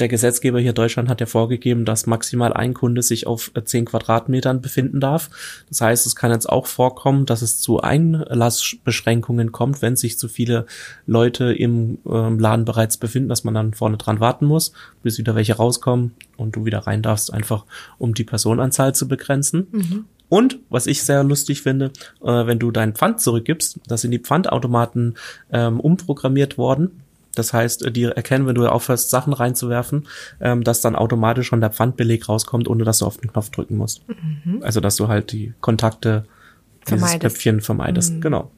der 0.00 0.08
Gesetzgeber 0.08 0.58
hier 0.58 0.72
Deutschland 0.72 1.08
hat 1.08 1.20
ja 1.20 1.26
vorgegeben, 1.26 1.84
dass 1.84 2.06
maximal 2.06 2.52
ein 2.52 2.74
Kunde 2.74 3.02
sich 3.02 3.26
auf 3.26 3.52
äh, 3.54 3.62
10 3.62 3.86
Quadratmetern 3.86 4.60
befinden 4.60 4.98
darf. 4.98 5.30
Das 5.68 5.80
heißt, 5.80 6.06
es 6.06 6.16
kann 6.16 6.32
jetzt 6.32 6.48
auch 6.48 6.66
vorkommen, 6.66 7.26
dass 7.26 7.42
es 7.42 7.60
zu 7.60 7.80
Einlassbeschränkungen 7.80 9.52
kommt, 9.52 9.82
wenn 9.82 9.94
sich 9.96 10.18
zu 10.18 10.28
viele 10.28 10.66
Leute 11.06 11.52
im 11.52 11.98
ähm, 12.10 12.40
Laden 12.40 12.64
bereits 12.64 12.96
befinden, 12.96 13.28
dass 13.28 13.44
man 13.44 13.54
dann 13.54 13.74
vorne 13.74 13.96
dran 13.96 14.18
warten 14.18 14.46
muss, 14.46 14.72
bis 15.02 15.18
wieder 15.18 15.36
welche 15.36 15.54
rauskommen 15.54 16.14
und 16.36 16.56
du 16.56 16.64
wieder 16.64 16.80
rein 16.80 17.02
darfst, 17.02 17.32
einfach 17.32 17.64
um 17.98 18.14
die 18.14 18.24
Personenanzahl 18.24 18.94
zu 18.94 19.06
begrenzen. 19.06 19.68
Und 20.34 20.58
was 20.68 20.88
ich 20.88 21.04
sehr 21.04 21.22
lustig 21.22 21.62
finde, 21.62 21.92
äh, 22.20 22.26
wenn 22.26 22.58
du 22.58 22.72
dein 22.72 22.94
Pfand 22.94 23.20
zurückgibst, 23.20 23.78
da 23.86 23.96
sind 23.96 24.10
die 24.10 24.18
Pfandautomaten 24.18 25.14
ähm, 25.52 25.78
umprogrammiert 25.78 26.58
worden. 26.58 27.02
Das 27.36 27.52
heißt, 27.52 27.84
äh, 27.84 27.92
die 27.92 28.02
erkennen, 28.02 28.44
wenn 28.48 28.56
du 28.56 28.66
aufhörst, 28.66 29.10
Sachen 29.10 29.32
reinzuwerfen, 29.32 30.08
ähm, 30.40 30.64
dass 30.64 30.80
dann 30.80 30.96
automatisch 30.96 31.46
schon 31.46 31.60
der 31.60 31.70
Pfandbeleg 31.70 32.28
rauskommt, 32.28 32.66
ohne 32.66 32.82
dass 32.82 32.98
du 32.98 33.06
auf 33.06 33.18
den 33.18 33.30
Knopf 33.30 33.50
drücken 33.50 33.76
musst. 33.76 34.02
Also, 34.62 34.80
dass 34.80 34.96
du 34.96 35.06
halt 35.06 35.30
die 35.30 35.54
Kontakte, 35.60 36.24
dieses 36.88 36.98
Vermeidest. 36.98 37.20
Köpfchen 37.20 37.60
vermeidest. 37.60 38.20
Genau. 38.20 38.50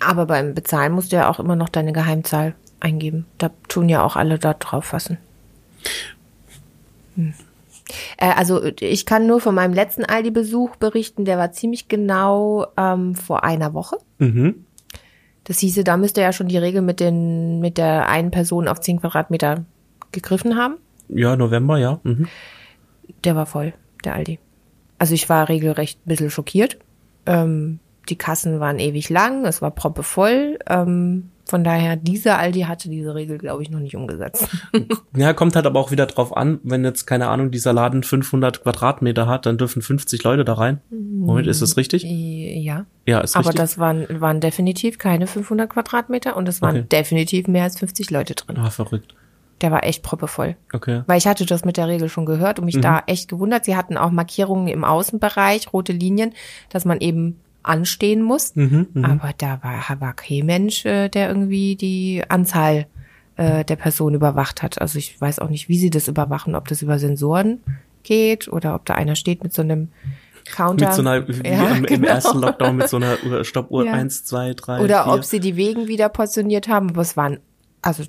Aber 0.00 0.26
beim 0.26 0.54
Bezahlen 0.54 0.94
musst 0.94 1.12
du 1.12 1.16
ja 1.16 1.30
auch 1.30 1.38
immer 1.38 1.54
noch 1.54 1.68
deine 1.68 1.92
Geheimzahl 1.92 2.56
eingeben. 2.80 3.24
Da 3.38 3.52
tun 3.68 3.88
ja 3.88 4.02
auch 4.02 4.16
alle 4.16 4.40
da 4.40 4.52
drauf 4.54 4.86
fassen. 4.86 5.18
Hm. 7.14 7.34
Äh, 8.16 8.32
also 8.36 8.62
ich 8.80 9.06
kann 9.06 9.26
nur 9.26 9.40
von 9.40 9.54
meinem 9.54 9.74
letzten 9.74 10.04
Aldi-Besuch 10.04 10.76
berichten, 10.76 11.24
der 11.24 11.38
war 11.38 11.52
ziemlich 11.52 11.88
genau 11.88 12.66
ähm, 12.76 13.14
vor 13.14 13.44
einer 13.44 13.74
Woche. 13.74 13.98
Mhm. 14.18 14.66
Das 15.44 15.60
hieße, 15.60 15.84
da 15.84 15.96
müsste 15.96 16.20
ja 16.20 16.32
schon 16.32 16.48
die 16.48 16.58
Regel 16.58 16.82
mit 16.82 16.98
den 16.98 17.60
mit 17.60 17.78
der 17.78 18.08
einen 18.08 18.32
Person 18.32 18.66
auf 18.66 18.80
10 18.80 19.00
Quadratmeter 19.00 19.64
gegriffen 20.10 20.56
haben. 20.56 20.76
Ja, 21.08 21.36
November, 21.36 21.78
ja. 21.78 22.00
Mhm. 22.02 22.26
Der 23.22 23.36
war 23.36 23.46
voll, 23.46 23.72
der 24.04 24.14
Aldi. 24.14 24.40
Also 24.98 25.14
ich 25.14 25.28
war 25.28 25.48
regelrecht 25.48 26.00
ein 26.04 26.08
bisschen 26.08 26.30
schockiert. 26.30 26.78
Ähm, 27.26 27.78
die 28.08 28.16
Kassen 28.16 28.60
waren 28.60 28.78
ewig 28.78 29.08
lang, 29.08 29.44
es 29.44 29.62
war 29.62 29.70
proppevoll. 29.70 30.58
Ähm, 30.68 31.30
von 31.48 31.62
daher, 31.64 31.96
dieser 31.96 32.38
Aldi 32.38 32.62
hatte 32.62 32.88
diese 32.90 33.14
Regel, 33.14 33.38
glaube 33.38 33.62
ich, 33.62 33.70
noch 33.70 33.78
nicht 33.80 33.96
umgesetzt. 33.96 34.48
Ja, 35.16 35.32
kommt 35.32 35.56
halt 35.56 35.64
aber 35.64 35.80
auch 35.80 35.90
wieder 35.90 36.04
drauf 36.06 36.36
an, 36.36 36.60
wenn 36.62 36.84
jetzt, 36.84 37.06
keine 37.06 37.28
Ahnung, 37.28 37.50
dieser 37.50 37.72
Laden 37.72 38.02
500 38.02 38.62
Quadratmeter 38.62 39.26
hat, 39.26 39.46
dann 39.46 39.56
dürfen 39.56 39.80
50 39.80 40.22
Leute 40.24 40.44
da 40.44 40.52
rein. 40.54 40.80
Moment, 40.90 41.46
ist 41.46 41.62
das 41.62 41.76
richtig? 41.78 42.02
ja. 42.04 42.84
Ja, 43.06 43.20
ist 43.20 43.34
Aber 43.36 43.46
richtig. 43.46 43.60
das 43.60 43.78
waren, 43.78 44.06
waren 44.20 44.40
definitiv 44.40 44.98
keine 44.98 45.26
500 45.26 45.70
Quadratmeter 45.70 46.36
und 46.36 46.48
es 46.48 46.60
waren 46.60 46.76
Okay. 46.78 46.86
definitiv 46.90 47.46
mehr 47.48 47.62
als 47.62 47.78
50 47.78 48.10
Leute 48.10 48.34
drin. 48.34 48.58
ah, 48.58 48.68
verrückt. 48.70 49.14
Der 49.62 49.70
war 49.70 49.84
echt 49.84 50.02
proppevoll. 50.02 50.56
Okay. 50.74 51.02
Weil 51.06 51.16
ich 51.16 51.26
hatte 51.26 51.46
das 51.46 51.64
mit 51.64 51.78
der 51.78 51.88
Regel 51.88 52.10
schon 52.10 52.26
gehört 52.26 52.58
und 52.58 52.66
mich 52.66 52.78
da 52.80 53.02
echt 53.06 53.28
gewundert. 53.28 53.64
Sie 53.64 53.74
hatten 53.76 53.96
auch 53.96 54.10
Markierungen 54.10 54.68
im 54.68 54.84
Außenbereich, 54.84 55.72
rote 55.72 55.92
Linien, 55.94 56.34
dass 56.68 56.84
man 56.84 57.00
eben 57.00 57.40
anstehen 57.66 58.22
muss. 58.22 58.54
Aber 59.02 59.30
da 59.38 59.60
war, 59.62 60.00
war 60.00 60.12
kein 60.14 60.46
Mensch, 60.46 60.84
äh, 60.84 61.08
der 61.08 61.28
irgendwie 61.28 61.76
die 61.76 62.22
Anzahl 62.28 62.86
äh, 63.36 63.64
der 63.64 63.76
Personen 63.76 64.16
überwacht 64.16 64.62
hat. 64.62 64.80
Also 64.80 64.98
ich 64.98 65.20
weiß 65.20 65.38
auch 65.40 65.50
nicht, 65.50 65.68
wie 65.68 65.78
sie 65.78 65.90
das 65.90 66.08
überwachen, 66.08 66.54
ob 66.54 66.68
das 66.68 66.82
über 66.82 66.98
Sensoren 66.98 67.60
geht 68.02 68.48
oder 68.48 68.74
ob 68.74 68.84
da 68.86 68.94
einer 68.94 69.16
steht 69.16 69.42
mit 69.42 69.52
so 69.52 69.62
einem 69.62 69.88
Counter. 70.44 70.86
Mit 70.86 70.94
so 70.94 71.00
einer, 71.02 71.26
wie 71.26 71.48
Ja, 71.48 71.70
im, 71.70 71.76
im 71.78 71.82
genau. 71.86 72.06
ersten 72.08 72.38
Lockdown 72.40 72.76
mit 72.76 72.88
so 72.88 72.98
einer 72.98 73.16
Uhr- 73.28 73.44
Stoppuhr 73.44 73.84
Ja. 73.84 73.92
eins, 73.94 74.24
zwei, 74.24 74.54
drei, 74.54 74.80
Oder 74.80 75.04
vier. 75.04 75.12
ob 75.14 75.24
sie 75.24 75.40
die 75.40 75.56
Wegen 75.56 75.88
wieder 75.88 76.08
portioniert 76.08 76.68
haben. 76.68 76.90
Aber 76.90 77.02
es 77.02 77.16
waren, 77.16 77.40
also 77.82 78.04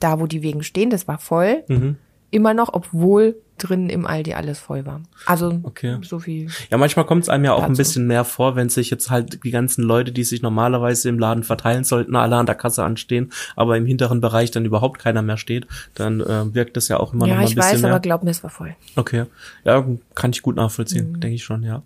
da, 0.00 0.20
wo 0.20 0.26
die 0.26 0.42
Wegen 0.42 0.62
stehen, 0.62 0.90
das 0.90 1.08
war 1.08 1.16
voll. 1.18 1.64
Mhm. 1.68 1.96
Immer 2.30 2.52
noch, 2.54 2.72
obwohl 2.74 3.36
drinnen 3.62 3.88
im 3.90 4.06
Aldi 4.06 4.34
alles 4.34 4.58
voll 4.58 4.84
war. 4.86 5.00
Also 5.26 5.60
Okay. 5.62 5.98
so 6.02 6.18
viel. 6.18 6.48
Ja, 6.70 6.78
manchmal 6.78 7.06
kommt 7.06 7.22
es 7.22 7.28
einem 7.28 7.44
ja 7.44 7.52
auch 7.52 7.62
ein 7.62 7.70
Dazu. 7.70 7.78
bisschen 7.78 8.06
mehr 8.06 8.24
vor, 8.24 8.56
wenn 8.56 8.68
sich 8.68 8.90
jetzt 8.90 9.10
halt 9.10 9.44
die 9.44 9.50
ganzen 9.50 9.82
Leute, 9.84 10.12
die 10.12 10.24
sich 10.24 10.42
normalerweise 10.42 11.08
im 11.08 11.18
Laden 11.18 11.44
verteilen 11.44 11.84
sollten, 11.84 12.16
alle 12.16 12.36
an 12.36 12.46
der 12.46 12.54
Kasse 12.54 12.84
anstehen, 12.84 13.32
aber 13.56 13.76
im 13.76 13.86
hinteren 13.86 14.20
Bereich 14.20 14.50
dann 14.50 14.64
überhaupt 14.64 14.98
keiner 14.98 15.22
mehr 15.22 15.36
steht, 15.36 15.66
dann 15.94 16.20
äh, 16.20 16.54
wirkt 16.54 16.76
das 16.76 16.88
ja 16.88 16.98
auch 16.98 17.12
immer 17.12 17.26
noch 17.26 17.28
Ja, 17.28 17.34
mal 17.36 17.40
ein 17.42 17.48
ich 17.48 17.54
bisschen 17.54 17.72
weiß, 17.74 17.82
mehr. 17.82 17.90
aber 17.92 18.00
glaub 18.00 18.22
mir, 18.24 18.30
es 18.30 18.42
war 18.42 18.50
voll. 18.50 18.74
Okay, 18.96 19.24
ja, 19.64 19.86
kann 20.14 20.30
ich 20.32 20.42
gut 20.42 20.56
Mhm. 20.56 20.62
nachvollziehen, 20.62 21.20
denke 21.20 21.34
ich 21.36 21.44
schon, 21.44 21.62
ja. 21.62 21.82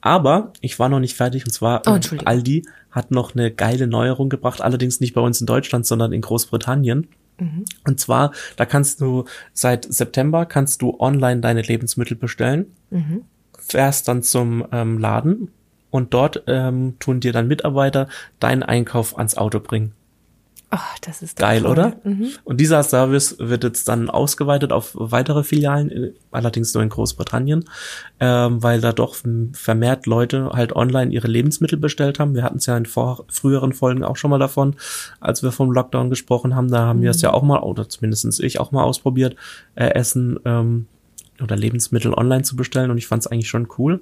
Aber 0.00 0.52
ich 0.60 0.78
war 0.78 0.88
noch 0.88 1.00
nicht 1.00 1.16
fertig 1.16 1.44
und 1.44 1.50
zwar 1.50 1.82
Oh, 1.86 1.96
äh. 1.96 2.18
Aldi 2.24 2.66
hat 2.90 3.10
noch 3.10 3.34
eine 3.34 3.50
geile 3.50 3.86
Neuerung 3.86 4.28
gebracht, 4.28 4.60
allerdings 4.62 5.00
nicht 5.00 5.14
bei 5.14 5.20
uns 5.20 5.40
in 5.40 5.46
Deutschland, 5.46 5.84
sondern 5.86 6.12
in 6.12 6.20
Großbritannien. 6.22 7.08
Mhm. 7.38 7.64
Und 7.86 8.00
zwar, 8.00 8.32
da 8.56 8.64
kannst 8.64 9.00
du 9.00 9.24
seit 9.52 9.84
September 9.92 10.46
kannst 10.46 10.82
du 10.82 10.96
online 10.98 11.40
deine 11.40 11.62
Lebensmittel 11.62 12.16
bestellen, 12.16 12.66
Mhm. 12.90 13.22
fährst 13.58 14.08
dann 14.08 14.22
zum 14.22 14.64
ähm, 14.72 14.98
Laden 14.98 15.50
und 15.90 16.14
dort 16.14 16.44
ähm, 16.46 16.96
tun 16.98 17.20
dir 17.20 17.32
dann 17.32 17.48
Mitarbeiter 17.48 18.08
deinen 18.40 18.62
Einkauf 18.62 19.16
ans 19.16 19.36
Auto 19.36 19.60
bringen. 19.60 19.92
Oh, 20.72 20.78
das 21.02 21.22
ist 21.22 21.38
Geil, 21.38 21.62
toll. 21.62 21.70
oder? 21.70 21.96
Mhm. 22.02 22.30
Und 22.42 22.60
dieser 22.60 22.82
Service 22.82 23.36
wird 23.38 23.62
jetzt 23.62 23.86
dann 23.86 24.10
ausgeweitet 24.10 24.72
auf 24.72 24.90
weitere 24.94 25.44
Filialen, 25.44 25.90
äh, 25.90 26.12
allerdings 26.32 26.74
nur 26.74 26.82
in 26.82 26.88
Großbritannien, 26.88 27.64
ähm, 28.18 28.62
weil 28.62 28.80
da 28.80 28.92
doch 28.92 29.16
vermehrt 29.52 30.06
Leute 30.06 30.50
halt 30.52 30.74
online 30.74 31.12
ihre 31.12 31.28
Lebensmittel 31.28 31.78
bestellt 31.78 32.18
haben. 32.18 32.34
Wir 32.34 32.42
hatten 32.42 32.56
es 32.58 32.66
ja 32.66 32.76
in 32.76 32.86
vor 32.86 33.24
früheren 33.28 33.72
Folgen 33.72 34.02
auch 34.02 34.16
schon 34.16 34.30
mal 34.30 34.40
davon, 34.40 34.74
als 35.20 35.44
wir 35.44 35.52
vom 35.52 35.70
Lockdown 35.70 36.10
gesprochen 36.10 36.56
haben. 36.56 36.68
Da 36.68 36.80
haben 36.86 37.00
wir 37.00 37.10
es 37.10 37.22
ja 37.22 37.32
auch 37.32 37.42
mal, 37.42 37.60
oder 37.60 37.88
zumindestens 37.88 38.40
ich 38.40 38.58
auch 38.58 38.72
mal 38.72 38.82
ausprobiert, 38.82 39.36
äh, 39.76 39.90
Essen 39.90 40.40
ähm, 40.44 40.88
oder 41.40 41.56
Lebensmittel 41.56 42.12
online 42.12 42.42
zu 42.42 42.56
bestellen 42.56 42.90
und 42.90 42.98
ich 42.98 43.06
fand 43.06 43.20
es 43.20 43.28
eigentlich 43.28 43.48
schon 43.48 43.68
cool. 43.78 44.00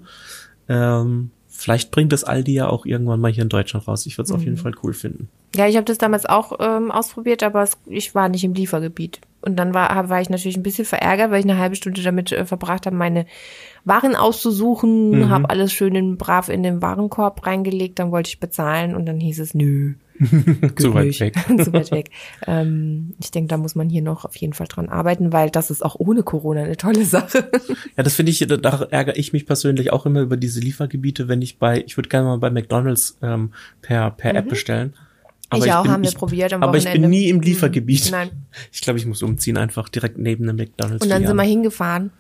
Ähm, 0.69 1.31
vielleicht 1.57 1.91
bringt 1.91 2.13
das 2.13 2.25
Aldi 2.25 2.53
ja 2.53 2.69
auch 2.69 2.85
irgendwann 2.85 3.21
mal 3.21 3.31
hier 3.31 3.43
in 3.45 3.49
Deutschland 3.49 3.87
raus. 3.87 4.05
Ich 4.07 4.19
würde 4.19 4.27
es 4.27 4.33
auf 4.33 4.43
jeden 4.45 4.57
Fall 4.57 4.73
cool 4.83 4.93
finden. 4.93 5.29
Ja, 5.55 5.69
ich 5.69 5.77
habe 5.77 5.85
das 5.85 5.99
damals 5.99 6.27
auch 6.27 6.59
ähm, 6.59 6.91
ausprobiert, 6.91 7.43
aber 7.45 7.63
es, 7.63 7.79
ich 7.87 8.15
war 8.15 8.29
nicht 8.29 8.43
im 8.43 8.55
Liefergebiet. 8.55 9.21
Und 9.41 9.57
dann 9.57 9.73
war, 9.73 10.09
war 10.09 10.21
ich 10.21 10.31
natürlich 10.31 10.57
ein 10.57 10.63
bisschen 10.63 10.85
verärgert, 10.85 11.31
weil 11.31 11.39
ich 11.41 11.45
eine 11.45 11.59
halbe 11.59 11.77
Stunde 11.77 12.03
damit 12.03 12.33
äh, 12.33 12.45
verbracht 12.45 12.87
habe, 12.87 12.97
meine 12.97 13.27
Waren 13.85 14.17
auszusuchen, 14.17 15.11
Mhm. 15.11 15.29
habe 15.31 15.51
alles 15.51 15.73
schön 15.73 15.95
in, 15.95 16.17
brav 16.17 16.49
in 16.49 16.63
den 16.63 16.83
Warenkorb 16.83 17.47
reingelegt, 17.47 17.99
dann 17.99 18.11
wollte 18.11 18.29
ich 18.29 18.41
bezahlen 18.41 18.95
und 18.97 19.07
dann 19.07 19.21
hieß 19.21 19.39
es, 19.41 19.55
nö. 19.55 19.95
Zu 20.77 20.95
weit 20.95 21.19
weg. 21.21 21.35
Zu 21.65 21.73
weit 21.73 21.91
weg. 21.91 22.11
Ähm, 22.47 23.15
ich 23.21 23.31
denke, 23.31 23.49
da 23.49 23.57
muss 23.57 23.75
man 23.75 23.89
hier 23.89 24.03
noch 24.03 24.25
auf 24.25 24.37
jeden 24.37 24.53
Fall 24.53 24.69
dran 24.69 24.89
arbeiten, 24.89 25.33
weil 25.33 25.51
das 25.51 25.71
ist 25.71 25.85
auch 25.85 25.97
ohne 25.99 26.23
Corona 26.23 26.63
eine 26.63 26.77
tolle 26.77 27.05
Sache. 27.05 27.51
Ja, 27.97 28.03
das 28.03 28.15
finde 28.15 28.31
ich, 28.31 28.39
da, 28.39 28.57
da 28.57 28.87
ärgere 28.91 29.17
ich 29.17 29.33
mich 29.33 29.47
persönlich 29.47 29.93
auch 29.93 30.07
immer 30.07 30.21
über 30.21 30.37
diese 30.37 30.61
Liefergebiete, 30.61 31.29
wenn 31.29 31.43
ich 31.43 31.59
bei, 31.59 31.83
ich 31.85 31.97
würde 31.97 32.09
gerne 32.09 32.29
mal 32.29 32.39
bei 32.39 32.51
McDonalds 32.51 33.19
ähm, 33.23 33.53
per, 33.83 34.11
per 34.13 34.35
App 34.35 34.49
bestellen. 34.49 34.95
Mhm. 35.53 35.59
Ich 35.59 35.73
auch, 35.73 35.87
haben 35.87 36.03
wir 36.03 36.11
probiert 36.11 36.53
am 36.53 36.63
Aber 36.63 36.77
ich 36.79 36.85
bin 36.85 36.93
Wochenende. 36.95 37.09
nie 37.11 37.29
im 37.29 37.37
Mhm. 37.37 37.43
Liefergebiet. 37.43 38.09
Nein. 38.11 38.31
Ich 38.73 38.81
glaube, 38.81 38.99
ich 38.99 39.07
muss 39.07 39.23
umziehen, 39.23 39.57
einfach 39.57 39.89
direkt 39.89 40.19
neben 40.19 40.47
dem 40.47 40.57
McDonalds. 40.57 41.05
Und 41.05 41.11
dann 41.11 41.25
sind 41.27 41.37
wir 41.37 41.43
hingefahren 41.45 42.11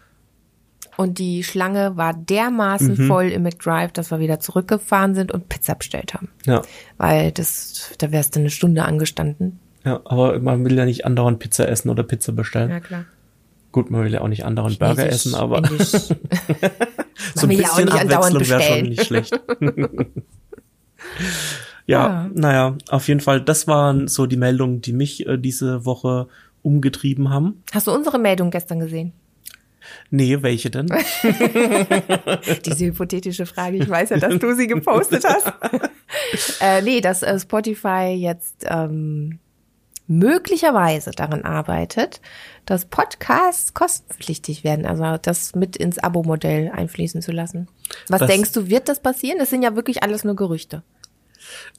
und 0.96 1.18
die 1.18 1.42
Schlange 1.44 1.96
war 1.96 2.14
dermaßen 2.14 2.94
Mhm. 2.98 3.06
voll 3.08 3.24
im 3.26 3.42
McDrive, 3.42 3.92
dass 3.92 4.10
wir 4.10 4.18
wieder 4.20 4.40
zurückgefahren 4.40 5.14
sind 5.14 5.32
und 5.32 5.48
Pizza 5.48 5.74
bestellt 5.74 6.14
haben. 6.14 6.28
Ja, 6.46 6.62
Weil 6.98 7.32
das, 7.32 7.90
da 7.98 8.10
wärst 8.12 8.36
du 8.36 8.40
eine 8.40 8.50
Stunde 8.50 8.84
angestanden. 8.84 9.58
ja, 9.84 10.00
aber 10.04 10.38
man 10.40 10.64
will 10.64 10.76
ja 10.76 10.84
nicht 10.84 11.04
andauernd 11.04 11.38
Pizza 11.38 11.68
essen 11.68 11.88
oder 11.90 12.02
Pizza 12.02 12.32
bestellen. 12.32 12.70
Ja, 12.70 12.80
klar. 12.80 13.04
Gut, 13.72 13.90
man 13.90 14.04
will 14.04 14.12
ja 14.12 14.20
auch 14.20 14.28
nicht 14.28 14.44
andauernd 14.44 14.78
Burger 14.78 15.02
Chinesisch, 15.02 15.26
essen, 15.26 15.34
aber 15.34 15.62
so 17.34 17.46
ein 17.46 17.48
will 17.50 17.60
ja 17.60 17.68
auch 17.70 17.76
bisschen 17.76 17.84
nicht 17.86 18.14
Abwechslung 18.14 18.48
wäre 18.48 18.62
schon 18.62 18.82
nicht 18.88 19.04
schlecht. 19.04 19.40
ja, 21.86 22.06
Ja. 22.08 22.30
naja, 22.34 22.76
auf 22.88 23.08
jeden 23.08 23.20
Fall, 23.20 23.40
das 23.40 23.66
waren 23.66 24.08
so 24.08 24.26
die 24.26 24.36
Meldungen, 24.36 24.80
die 24.80 24.92
mich 24.92 25.26
äh, 25.26 25.36
diese 25.38 25.84
Woche 25.84 26.28
umgetrieben 26.62 27.30
haben. 27.30 27.62
Hast 27.72 27.86
du 27.88 27.92
unsere 27.92 28.18
Meldung 28.18 28.50
gestern 28.50 28.80
gesehen? 28.80 29.12
Nee, 30.10 30.42
welche 30.42 30.70
denn? 30.70 30.86
Diese 32.64 32.86
hypothetische 32.86 33.46
Frage. 33.46 33.78
Ich 33.78 33.88
weiß 33.88 34.10
ja, 34.10 34.18
dass 34.18 34.38
du 34.38 34.54
sie 34.54 34.66
gepostet 34.66 35.24
hast. 35.24 35.52
äh, 36.60 36.82
nee, 36.82 37.00
dass 37.00 37.22
äh, 37.22 37.38
Spotify 37.38 38.14
jetzt 38.16 38.64
ähm, 38.68 39.38
möglicherweise 40.06 41.10
daran 41.12 41.42
arbeitet, 41.42 42.20
dass 42.66 42.84
Podcasts 42.86 43.74
kostenpflichtig 43.74 44.64
werden, 44.64 44.86
also 44.86 45.18
das 45.20 45.54
mit 45.54 45.76
ins 45.76 45.98
Abo-Modell 45.98 46.70
einfließen 46.74 47.22
zu 47.22 47.32
lassen. 47.32 47.68
Was 48.08 48.20
Das- 48.20 48.30
denkst 48.30 48.52
du, 48.52 48.68
wird 48.68 48.88
das 48.88 49.00
passieren? 49.00 49.38
Das 49.38 49.50
sind 49.50 49.62
ja 49.62 49.76
wirklich 49.76 50.02
alles 50.02 50.24
nur 50.24 50.36
Gerüchte. 50.36 50.82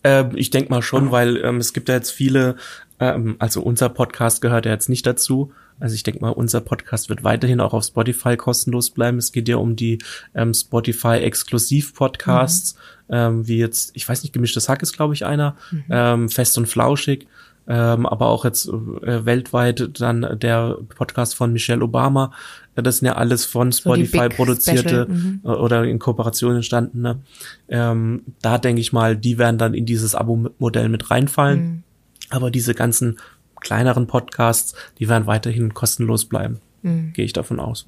Ähm, 0.04 0.32
ich 0.36 0.52
denke 0.52 0.70
mal 0.70 0.82
schon, 0.82 1.12
weil 1.12 1.38
ähm, 1.44 1.58
es 1.58 1.74
gibt 1.74 1.90
ja 1.90 1.96
jetzt 1.96 2.12
viele, 2.12 2.56
ähm, 3.00 3.36
also 3.40 3.62
unser 3.62 3.90
Podcast 3.90 4.42
gehört 4.42 4.66
ja 4.66 4.72
jetzt 4.72 4.90
nicht 4.90 5.06
dazu. 5.08 5.52
Also 5.80 5.96
ich 5.96 6.04
denke 6.04 6.22
mal, 6.22 6.30
unser 6.30 6.62
Podcast 6.62 7.10
wird 7.10 7.24
weiterhin 7.24 7.60
auch 7.60 7.74
auf 7.74 7.84
Spotify 7.84 8.38
kostenlos 8.38 8.90
bleiben. 8.90 9.18
Es 9.18 9.32
geht 9.32 9.50
ja 9.50 9.58
um 9.58 9.76
die 9.76 10.00
ähm, 10.34 10.54
Spotify 10.54 11.18
Exklusiv-Podcasts, 11.18 12.76
ähm, 13.10 13.48
wie 13.48 13.58
jetzt, 13.58 13.92
ich 13.94 14.08
weiß 14.08 14.24
nicht, 14.24 14.34
gemischtes 14.34 14.70
Hack 14.70 14.82
ist, 14.82 14.94
glaube 14.94 15.14
ich, 15.14 15.26
einer, 15.26 15.56
ähm, 15.90 16.30
Fest 16.30 16.58
und 16.58 16.68
Flauschig. 16.68 17.28
Ähm, 17.68 18.06
aber 18.06 18.28
auch 18.28 18.46
jetzt 18.46 18.68
äh, 18.68 19.26
weltweit 19.26 20.00
dann 20.00 20.38
der 20.40 20.78
Podcast 20.96 21.34
von 21.34 21.52
Michelle 21.52 21.84
Obama. 21.84 22.32
Äh, 22.76 22.84
Das 22.84 22.98
sind 22.98 23.08
ja 23.08 23.16
alles 23.16 23.46
von 23.46 23.72
So 23.72 23.80
Spotify 23.82 24.30
Big 24.30 24.36
produzierte 24.36 25.08
mhm. 25.10 25.42
äh, 25.44 25.48
oder 25.48 25.84
in 25.84 25.98
Kooperation 25.98 26.58
entstanden. 26.58 27.02
Ne? 27.02 27.22
Ähm, 27.68 28.22
da 28.44 28.60
denke 28.60 28.82
ich 28.82 28.94
mal, 28.94 29.18
die 29.18 29.40
werden 29.40 29.58
dann 29.58 29.74
in 29.74 29.88
dieses 29.88 30.14
Abo-Modell 30.14 30.90
mit 30.90 31.10
reinfallen. 31.10 31.60
Mhm. 31.60 31.84
Aber 32.30 32.52
diese 32.52 32.74
ganzen 32.76 33.18
kleineren 33.66 34.08
Podcasts, 34.08 34.76
die 35.00 35.10
werden 35.10 35.28
weiterhin 35.28 35.74
kostenlos 35.74 36.26
bleiben. 36.26 36.62
Mhm. 36.84 37.12
Gehe 37.14 37.26
ich 37.26 37.34
davon 37.34 37.60
aus. 37.60 37.86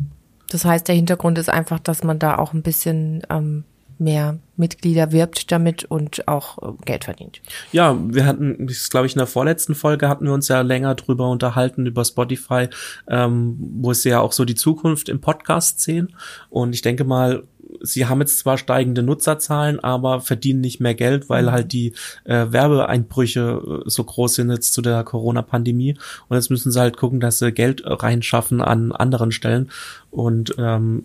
Das 0.49 0.65
heißt, 0.65 0.87
der 0.87 0.95
Hintergrund 0.95 1.37
ist 1.37 1.49
einfach, 1.49 1.79
dass 1.79 2.03
man 2.03 2.19
da 2.19 2.37
auch 2.37 2.53
ein 2.53 2.63
bisschen 2.63 3.21
ähm, 3.29 3.63
mehr 3.99 4.39
Mitglieder 4.55 5.11
wirbt 5.11 5.51
damit 5.51 5.83
und 5.85 6.27
auch 6.27 6.57
äh, 6.57 6.75
Geld 6.85 7.05
verdient. 7.05 7.41
Ja, 7.71 7.97
wir 7.99 8.25
hatten, 8.25 8.67
das 8.67 8.89
glaube 8.89 9.07
ich, 9.07 9.13
in 9.13 9.19
der 9.19 9.27
vorletzten 9.27 9.75
Folge 9.75 10.09
hatten 10.09 10.25
wir 10.25 10.33
uns 10.33 10.47
ja 10.47 10.61
länger 10.61 10.95
drüber 10.95 11.29
unterhalten, 11.29 11.85
über 11.85 12.05
Spotify, 12.05 12.69
ähm, 13.07 13.57
wo 13.59 13.93
sie 13.93 14.09
ja 14.09 14.21
auch 14.21 14.31
so 14.31 14.45
die 14.45 14.55
Zukunft 14.55 15.09
im 15.09 15.21
Podcast 15.21 15.81
sehen. 15.81 16.15
Und 16.49 16.73
ich 16.73 16.81
denke 16.81 17.03
mal, 17.03 17.43
sie 17.81 18.05
haben 18.05 18.21
jetzt 18.21 18.39
zwar 18.39 18.57
steigende 18.57 19.03
Nutzerzahlen, 19.03 19.79
aber 19.79 20.21
verdienen 20.21 20.61
nicht 20.61 20.79
mehr 20.79 20.95
Geld, 20.95 21.29
weil 21.29 21.51
halt 21.51 21.73
die 21.73 21.93
äh, 22.25 22.47
Werbeeinbrüche 22.49 23.83
äh, 23.85 23.89
so 23.89 24.03
groß 24.03 24.35
sind 24.35 24.51
jetzt 24.51 24.73
zu 24.73 24.81
der 24.81 25.03
Corona-Pandemie. 25.03 25.97
Und 26.27 26.35
jetzt 26.35 26.49
müssen 26.49 26.71
sie 26.71 26.79
halt 26.79 26.97
gucken, 26.97 27.19
dass 27.19 27.39
sie 27.39 27.51
Geld 27.51 27.81
äh, 27.81 27.93
reinschaffen 27.93 28.61
an 28.61 28.91
anderen 28.91 29.31
Stellen. 29.31 29.69
Und 30.11 30.55
ähm, 30.57 31.03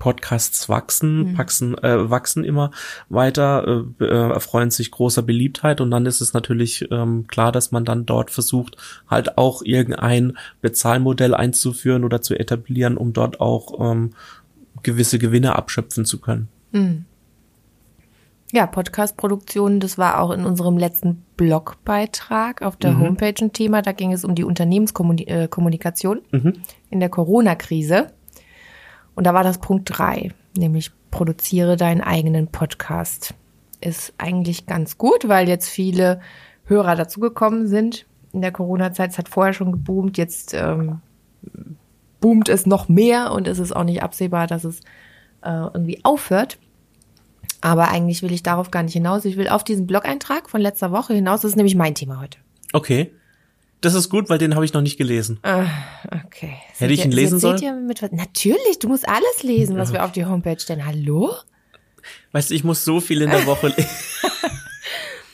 Podcasts 0.00 0.68
wachsen, 0.68 1.38
wachsen, 1.38 1.78
äh, 1.78 2.10
wachsen 2.10 2.42
immer 2.42 2.72
weiter, 3.08 3.84
äh, 4.00 4.04
äh, 4.04 4.30
erfreuen 4.32 4.72
sich 4.72 4.90
großer 4.90 5.22
Beliebtheit 5.22 5.80
und 5.80 5.92
dann 5.92 6.06
ist 6.06 6.20
es 6.20 6.32
natürlich 6.32 6.90
ähm, 6.90 7.28
klar, 7.28 7.52
dass 7.52 7.70
man 7.70 7.84
dann 7.84 8.06
dort 8.06 8.32
versucht, 8.32 8.76
halt 9.08 9.38
auch 9.38 9.62
irgendein 9.62 10.36
Bezahlmodell 10.62 11.34
einzuführen 11.34 12.02
oder 12.02 12.22
zu 12.22 12.34
etablieren, 12.34 12.96
um 12.96 13.12
dort 13.12 13.40
auch 13.40 13.92
ähm, 13.92 14.14
gewisse 14.82 15.18
Gewinne 15.18 15.56
abschöpfen 15.56 16.04
zu 16.04 16.20
können. 16.20 16.48
Ja, 18.52 18.66
Podcast-Produktion, 18.66 19.78
das 19.78 19.96
war 19.96 20.20
auch 20.20 20.32
in 20.32 20.44
unserem 20.44 20.76
letzten 20.76 21.22
Blogbeitrag 21.36 22.62
auf 22.62 22.76
der 22.76 22.98
Homepage 22.98 23.34
ein 23.40 23.52
Thema. 23.52 23.80
Da 23.80 23.92
ging 23.92 24.12
es 24.12 24.24
um 24.24 24.34
die 24.34 24.42
Unternehmenskommunikation 24.42 26.20
in 26.90 26.98
der 27.00 27.08
Corona-Krise. 27.08 28.08
Und 29.14 29.24
da 29.24 29.34
war 29.34 29.44
das 29.44 29.58
Punkt 29.58 29.90
drei, 29.96 30.32
nämlich 30.56 30.90
produziere 31.12 31.76
deinen 31.76 32.00
eigenen 32.00 32.48
Podcast. 32.48 33.34
Ist 33.80 34.14
eigentlich 34.18 34.66
ganz 34.66 34.98
gut, 34.98 35.28
weil 35.28 35.48
jetzt 35.48 35.68
viele 35.68 36.20
Hörer 36.64 36.96
dazugekommen 36.96 37.68
sind. 37.68 38.06
In 38.32 38.42
der 38.42 38.52
Corona-Zeit, 38.52 39.10
es 39.10 39.18
hat 39.18 39.28
vorher 39.28 39.52
schon 39.52 39.72
geboomt, 39.72 40.18
jetzt 40.18 40.54
ähm, 40.54 41.00
boomt 42.20 42.48
es 42.48 42.66
noch 42.66 42.88
mehr 42.88 43.32
und 43.32 43.46
es 43.48 43.58
ist 43.58 43.74
auch 43.74 43.84
nicht 43.84 44.02
absehbar, 44.02 44.46
dass 44.46 44.64
es 44.64 44.80
äh, 45.42 45.50
irgendwie 45.50 46.00
aufhört. 46.04 46.58
Aber 47.62 47.88
eigentlich 47.88 48.22
will 48.22 48.32
ich 48.32 48.42
darauf 48.42 48.70
gar 48.70 48.82
nicht 48.82 48.92
hinaus. 48.94 49.24
Ich 49.24 49.36
will 49.36 49.48
auf 49.48 49.64
diesen 49.64 49.86
Blog-Eintrag 49.86 50.48
von 50.48 50.60
letzter 50.60 50.92
Woche 50.92 51.12
hinaus. 51.14 51.42
Das 51.42 51.50
ist 51.50 51.56
nämlich 51.56 51.74
mein 51.74 51.94
Thema 51.94 52.20
heute. 52.20 52.38
Okay. 52.72 53.12
Das 53.82 53.94
ist 53.94 54.08
gut, 54.10 54.28
weil 54.28 54.38
den 54.38 54.54
habe 54.54 54.64
ich 54.64 54.72
noch 54.74 54.82
nicht 54.82 54.98
gelesen. 54.98 55.40
Okay. 55.42 56.52
Hätte 56.78 56.92
ich 56.92 57.04
ihn 57.04 57.12
lesen 57.12 57.38
sollen? 57.38 57.56
Seht 57.58 57.66
ihr 57.66 57.74
mit, 57.74 58.02
was- 58.02 58.12
natürlich, 58.12 58.78
du 58.78 58.88
musst 58.88 59.08
alles 59.08 59.42
lesen, 59.42 59.76
was 59.78 59.92
wir 59.92 60.04
auf 60.04 60.12
die 60.12 60.24
Homepage 60.26 60.58
stellen. 60.60 60.84
Hallo? 60.86 61.32
Weißt 62.32 62.50
du, 62.50 62.54
ich 62.54 62.64
muss 62.64 62.84
so 62.84 63.00
viel 63.00 63.22
in 63.22 63.30
der 63.30 63.46
Woche 63.46 63.68
lesen. 63.76 63.88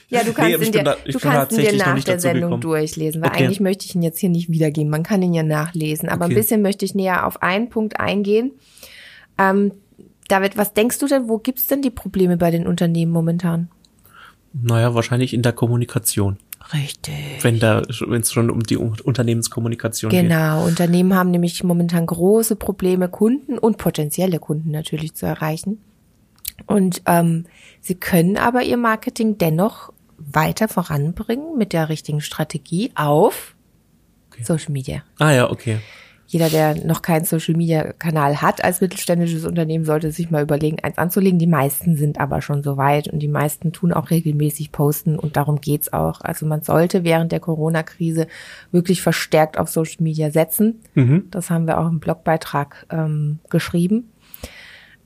Ja, 0.09 0.23
du 0.23 0.33
kannst 0.33 0.61
ich 0.61 0.67
ihn 0.69 0.73
dir, 0.73 0.83
da- 0.85 0.97
du 1.05 1.19
kannst 1.19 1.53
ihn 1.53 1.59
dir 1.65 1.77
nach 1.77 2.03
der 2.05 2.21
Sendung 2.21 2.43
gekommen. 2.51 2.61
durchlesen, 2.61 3.21
weil 3.23 3.31
Okay. 3.31 3.45
eigentlich 3.45 3.61
möchte 3.61 3.87
ich 3.87 3.95
ihn 3.95 4.03
jetzt 4.03 4.19
hier 4.21 4.29
nicht 4.31 4.49
wiedergeben. 4.51 4.89
Man 4.91 5.03
kann 5.03 5.21
ihn 5.23 5.35
ja 5.35 5.43
nachlesen, 5.43 6.09
aber 6.09 6.27
Okay. 6.27 6.35
ein 6.35 6.37
bisschen 6.37 6.63
möchte 6.63 6.85
ich 6.85 6.95
näher 6.95 7.27
auf 7.27 7.43
einen 7.43 7.69
Punkt 7.71 7.99
eingehen. 7.99 8.53
Ähm, 9.39 9.73
David, 10.29 10.57
was 10.57 10.75
denkst 10.75 10.99
du 10.99 11.07
denn, 11.07 11.29
wo 11.29 11.39
gibt's 11.39 11.67
denn 11.67 11.83
die 11.83 11.91
Probleme 11.91 12.37
bei 12.37 12.51
den 12.51 12.67
Unternehmen 12.67 13.13
momentan? 13.13 13.69
naja, 14.59 14.95
wahrscheinlich 14.95 15.35
in 15.35 15.43
der 15.43 15.53
Kommunikation. 15.53 16.39
Richtig. 16.73 17.13
Wenn 17.43 17.59
da, 17.59 17.83
wenn 18.07 18.23
es 18.23 18.33
schon 18.33 18.49
um 18.51 18.63
die 18.63 18.79
Un- 18.79 18.97
Unternehmenskommunikation 19.05 20.11
geht. 20.11 20.23
Genau, 20.23 20.65
Unternehmen 20.65 21.15
haben 21.15 21.31
nämlich 21.31 21.63
momentan 21.63 22.07
große 22.07 22.57
Probleme, 22.57 23.09
Kunden 23.11 23.59
und 23.59 23.77
potenzielle 23.77 24.39
Kunden 24.39 24.71
natürlich 24.71 25.15
zu 25.15 25.27
erreichen. 25.27 25.81
Und 26.67 27.03
ähm, 27.07 27.45
sie 27.83 27.97
können 27.97 28.39
aber 28.39 28.63
ihr 28.63 28.79
Marketing 28.79 29.37
dennoch 29.37 29.93
weiter 30.18 30.68
voranbringen 30.68 31.56
mit 31.56 31.73
der 31.73 31.88
richtigen 31.88 32.20
Strategie 32.20 32.92
auf 32.94 33.54
okay. 34.30 34.44
Social 34.44 34.73
Media. 34.73 35.02
Ah 35.18 35.32
ja, 35.32 35.50
okay 35.50 35.80
jeder, 36.28 36.50
der 36.50 36.85
noch 36.85 37.02
keinen 37.02 37.25
Social-Media-Kanal 37.25 38.42
hat 38.42 38.64
als 38.64 38.80
mittelständisches 38.80 39.44
Unternehmen, 39.44 39.85
sollte 39.85 40.11
sich 40.11 40.30
mal 40.30 40.42
überlegen, 40.42 40.78
eins 40.82 40.99
anzulegen. 40.99 41.38
Die 41.38 41.46
meisten 41.46 41.96
sind 41.96 42.18
aber 42.18 42.42
schon 42.42 42.64
so 42.64 42.76
weit 42.76 43.08
und 43.08 43.20
die 43.20 43.28
meisten 43.28 43.73
tun 43.73 43.92
auch 43.92 44.11
regelmäßig 44.11 44.73
Posten 44.73 45.18
und 45.18 45.37
darum 45.37 45.61
geht's 45.61 45.92
auch. 45.92 46.20
Also 46.23 46.44
man 46.44 46.62
sollte 46.62 47.04
während 47.04 47.30
der 47.30 47.40
Corona-Krise 47.40 48.26
wirklich 48.73 49.02
verstärkt 49.02 49.56
auf 49.56 49.68
Social 49.68 50.02
Media 50.02 50.30
setzen. 50.30 50.80
Mhm. 50.94 51.28
Das 51.30 51.50
haben 51.50 51.66
wir 51.66 51.78
auch 51.78 51.88
im 51.88 52.00
Blogbeitrag 52.00 52.87
ähm, 52.90 53.38
geschrieben. 53.49 54.11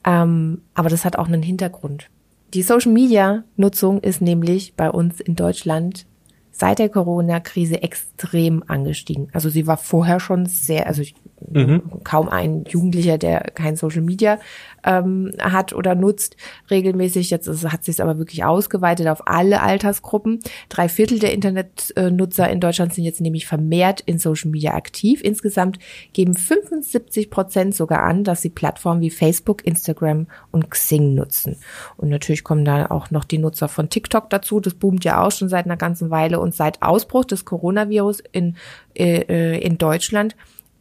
Ähm, 0.04 0.62
aber 0.72 0.88
das 0.88 1.04
hat 1.04 1.16
auch 1.16 1.28
einen 1.28 1.42
Hintergrund. 1.42 2.08
Die 2.52 2.62
Social-Media-Nutzung 2.62 4.00
ist 4.00 4.21
nämlich 4.21 4.75
bei 4.75 4.90
uns 4.90 5.21
in 5.21 5.37
Deutschland 5.37 6.07
seit 6.52 6.78
der 6.78 6.88
Corona-Krise 6.88 7.83
extrem 7.83 8.62
angestiegen. 8.66 9.28
Also 9.33 9.49
sie 9.49 9.66
war 9.66 9.76
vorher 9.76 10.21
schon 10.21 10.47
sehr, 10.47 10.87
also 10.87 11.02
ich, 11.02 11.14
mhm. 11.49 11.83
kaum 12.04 12.28
ein 12.28 12.64
Jugendlicher, 12.69 13.19
der 13.19 13.40
kein 13.54 13.76
Social 13.76 14.02
Media 14.02 14.38
ähm, 14.85 15.33
hat 15.40 15.73
oder 15.73 15.95
nutzt 15.95 16.37
regelmäßig. 16.71 17.30
Jetzt 17.30 17.47
ist, 17.47 17.71
hat 17.71 17.85
sich 17.85 17.97
es 17.97 18.00
aber 18.00 18.19
wirklich 18.19 18.45
ausgeweitet 18.45 19.09
auf 19.09 19.26
alle 19.26 19.62
Altersgruppen. 19.62 20.40
Drei 20.69 20.88
Viertel 20.88 21.19
der 21.19 21.33
Internetnutzer 21.33 22.49
in 22.49 22.61
Deutschland 22.61 22.95
sind 22.95 23.04
jetzt 23.04 23.21
nämlich 23.21 23.47
vermehrt 23.47 24.00
in 24.00 24.19
Social 24.19 24.50
Media 24.50 24.75
aktiv. 24.75 25.23
Insgesamt 25.23 25.78
geben 26.12 26.35
75 26.35 27.30
Prozent 27.30 27.75
sogar 27.75 28.02
an, 28.02 28.25
dass 28.25 28.42
sie 28.42 28.50
Plattformen 28.50 29.00
wie 29.00 29.11
Facebook, 29.11 29.66
Instagram 29.66 30.26
und 30.50 30.71
Xing 30.71 31.14
nutzen. 31.14 31.57
Und 31.97 32.09
natürlich 32.09 32.45
kommen 32.45 32.64
da 32.64 32.87
auch 32.87 33.11
noch 33.11 33.25
die 33.25 33.38
Nutzer 33.38 33.69
von 33.69 33.88
TikTok 33.88 34.30
dazu. 34.30 34.61
Das 34.61 34.75
boomt 34.75 35.04
ja 35.04 35.25
auch 35.25 35.30
schon 35.30 35.49
seit 35.49 35.66
einer 35.66 35.76
ganzen 35.76 36.11
Weile 36.11 36.39
und 36.40 36.54
seit 36.54 36.82
Ausbruch 36.82 37.25
des 37.25 37.44
Coronavirus 37.44 38.23
in, 38.32 38.56
äh, 38.94 39.20
äh 39.28 39.59
in 39.59 39.78
Deutschland 39.78 40.37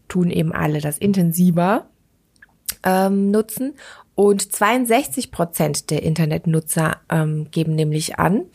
tun 0.08 0.32
eben 0.32 0.52
alle 0.52 0.82
das 0.82 0.98
intensiver 0.98 1.88
ähm, 2.84 3.32
nutzen. 3.32 3.76
Und 4.16 4.52
62 4.52 5.32
Prozent 5.32 5.92
der 5.92 6.04
Internetnutzer 6.04 6.98
ähm, 7.10 7.48
geben 7.52 7.76
nämlich 7.76 8.20
an, 8.20 8.46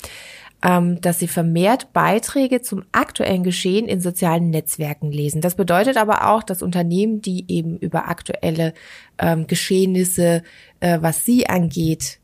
ähm, 0.63 1.01
dass 1.01 1.19
sie 1.19 1.29
vermehrt 1.29 1.93
Beiträge 1.93 2.63
zum 2.63 2.85
aktuellen 2.93 3.43
Geschehen 3.45 3.87
in 3.87 4.01
sozialen 4.01 4.51
Netzwerken 4.51 5.11
lesen. 5.11 5.41
Das 5.41 5.55
bedeutet 5.55 5.97
aber 5.97 6.31
auch, 6.31 6.43
dass 6.43 6.63
Unternehmen, 6.63 7.21
die 7.21 7.45
eben 7.49 7.79
über 7.79 8.09
aktuelle 8.09 8.75
ähm, 9.19 9.47
Geschehnisse, 9.47 10.43
äh, 10.81 10.99
was 11.01 11.25
sie 11.25 11.49
angeht, 11.49 12.19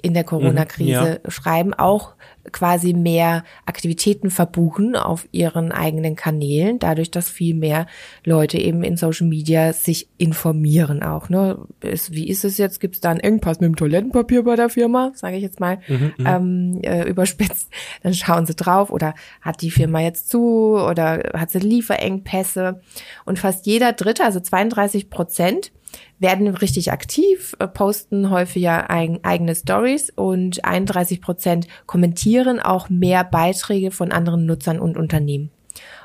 in 0.00 0.14
der 0.14 0.24
Corona-Krise 0.24 1.20
ja. 1.24 1.30
schreiben, 1.30 1.74
auch 1.74 2.14
quasi 2.52 2.92
mehr 2.92 3.44
Aktivitäten 3.66 4.30
verbuchen 4.30 4.96
auf 4.96 5.28
ihren 5.32 5.72
eigenen 5.72 6.16
Kanälen, 6.16 6.78
dadurch, 6.78 7.10
dass 7.10 7.28
viel 7.28 7.54
mehr 7.54 7.86
Leute 8.24 8.58
eben 8.58 8.82
in 8.82 8.96
Social 8.96 9.26
Media 9.26 9.72
sich 9.72 10.08
informieren 10.18 11.02
auch. 11.02 11.28
Ne? 11.28 11.58
Ist, 11.80 12.12
wie 12.12 12.28
ist 12.28 12.44
es 12.44 12.58
jetzt? 12.58 12.80
Gibt 12.80 12.96
es 12.96 13.00
da 13.00 13.10
einen 13.10 13.20
Engpass 13.20 13.60
mit 13.60 13.68
dem 13.68 13.76
Toilettenpapier 13.76 14.44
bei 14.44 14.56
der 14.56 14.68
Firma? 14.68 15.12
Sage 15.14 15.36
ich 15.36 15.42
jetzt 15.42 15.60
mal 15.60 15.78
mhm, 15.88 16.12
mhm, 16.16 16.26
ähm, 16.26 16.80
äh, 16.82 17.08
überspitzt. 17.08 17.68
Dann 18.02 18.14
schauen 18.14 18.46
sie 18.46 18.54
drauf 18.54 18.90
oder 18.90 19.14
hat 19.40 19.62
die 19.62 19.70
Firma 19.70 20.00
jetzt 20.00 20.30
zu 20.30 20.76
oder 20.76 21.30
hat 21.34 21.50
sie 21.50 21.58
Lieferengpässe? 21.58 22.80
Und 23.24 23.38
fast 23.38 23.66
jeder 23.66 23.92
Dritte, 23.92 24.24
also 24.24 24.40
32 24.40 25.10
Prozent, 25.10 25.72
werden 26.18 26.48
richtig 26.48 26.92
aktiv, 26.92 27.54
äh, 27.58 27.68
posten 27.68 28.30
häufiger 28.30 28.90
eigene 28.90 29.54
Stories 29.54 30.10
und 30.10 30.64
31 30.64 31.20
Prozent 31.20 31.68
kommentieren 31.86 32.60
auch 32.60 32.88
mehr 32.88 33.24
Beiträge 33.24 33.90
von 33.90 34.12
anderen 34.12 34.46
Nutzern 34.46 34.80
und 34.80 34.96
Unternehmen. 34.96 35.50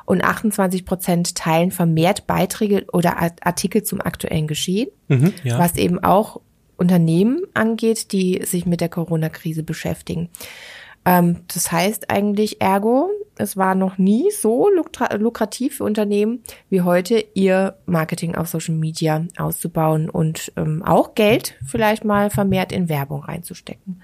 Und 0.05 0.23
28 0.23 0.85
Prozent 0.85 1.35
teilen 1.35 1.71
vermehrt 1.71 2.27
Beiträge 2.27 2.85
oder 2.91 3.17
Artikel 3.41 3.83
zum 3.83 4.01
aktuellen 4.01 4.47
Geschehen, 4.47 4.89
mhm, 5.07 5.33
ja. 5.43 5.57
was 5.57 5.77
eben 5.77 6.03
auch 6.03 6.41
Unternehmen 6.75 7.41
angeht, 7.53 8.11
die 8.11 8.41
sich 8.43 8.65
mit 8.65 8.81
der 8.81 8.89
Corona-Krise 8.89 9.63
beschäftigen. 9.63 10.29
Ähm, 11.05 11.41
das 11.53 11.71
heißt 11.71 12.09
eigentlich 12.09 12.61
ergo, 12.61 13.09
es 13.37 13.57
war 13.57 13.75
noch 13.75 13.97
nie 13.97 14.29
so 14.31 14.69
lukrativ 14.69 15.77
für 15.77 15.83
Unternehmen 15.83 16.43
wie 16.69 16.81
heute, 16.81 17.23
ihr 17.33 17.77
Marketing 17.85 18.35
auf 18.35 18.47
Social 18.47 18.75
Media 18.75 19.25
auszubauen 19.37 20.09
und 20.09 20.51
ähm, 20.55 20.83
auch 20.83 21.15
Geld 21.15 21.55
vielleicht 21.65 22.05
mal 22.05 22.29
vermehrt 22.29 22.71
in 22.71 22.89
Werbung 22.89 23.23
reinzustecken. 23.23 24.01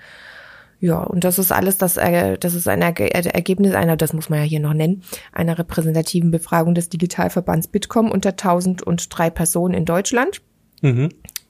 Ja, 0.81 0.99
und 1.03 1.25
das 1.25 1.37
ist 1.37 1.51
alles, 1.51 1.77
das, 1.77 1.97
äh, 1.97 2.37
das 2.37 2.53
ist 2.53 2.67
ein 2.67 2.81
Ergebnis 2.81 3.75
einer, 3.75 3.97
das 3.97 4.13
muss 4.13 4.29
man 4.29 4.39
ja 4.39 4.45
hier 4.45 4.61
noch 4.61 4.73
nennen, 4.73 5.03
einer 5.33 5.59
repräsentativen 5.59 6.31
Befragung 6.31 6.73
des 6.73 6.87
Digitalverbands 6.89 7.67
Bitkom 7.67 8.09
unter 8.09 8.29
1003 8.29 9.29
Personen 9.29 9.73
in 9.73 9.85
Deutschland. 9.85 10.41
Mhm. 10.81 11.09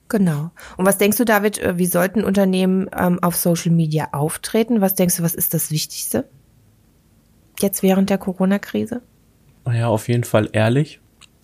Genau. 0.09 0.49
Und 0.75 0.85
was 0.85 0.97
denkst 0.97 1.17
du, 1.17 1.25
David, 1.25 1.59
äh, 1.59 1.77
wie 1.77 1.85
sollten 1.85 2.23
Unternehmen 2.23 2.89
ähm, 2.97 3.19
auf 3.21 3.35
Social 3.35 3.71
Media 3.71 4.09
auftreten? 4.11 4.81
Was 4.81 4.95
denkst 4.95 5.17
du, 5.17 5.23
was 5.23 5.35
ist 5.35 5.53
das 5.53 5.71
Wichtigste? 5.71 6.27
Jetzt 7.59 7.83
während 7.83 8.09
der 8.09 8.17
Corona-Krise? 8.17 9.01
Naja, 9.65 9.87
auf 9.87 10.07
jeden 10.07 10.23
Fall 10.23 10.49
ehrlich. 10.51 10.99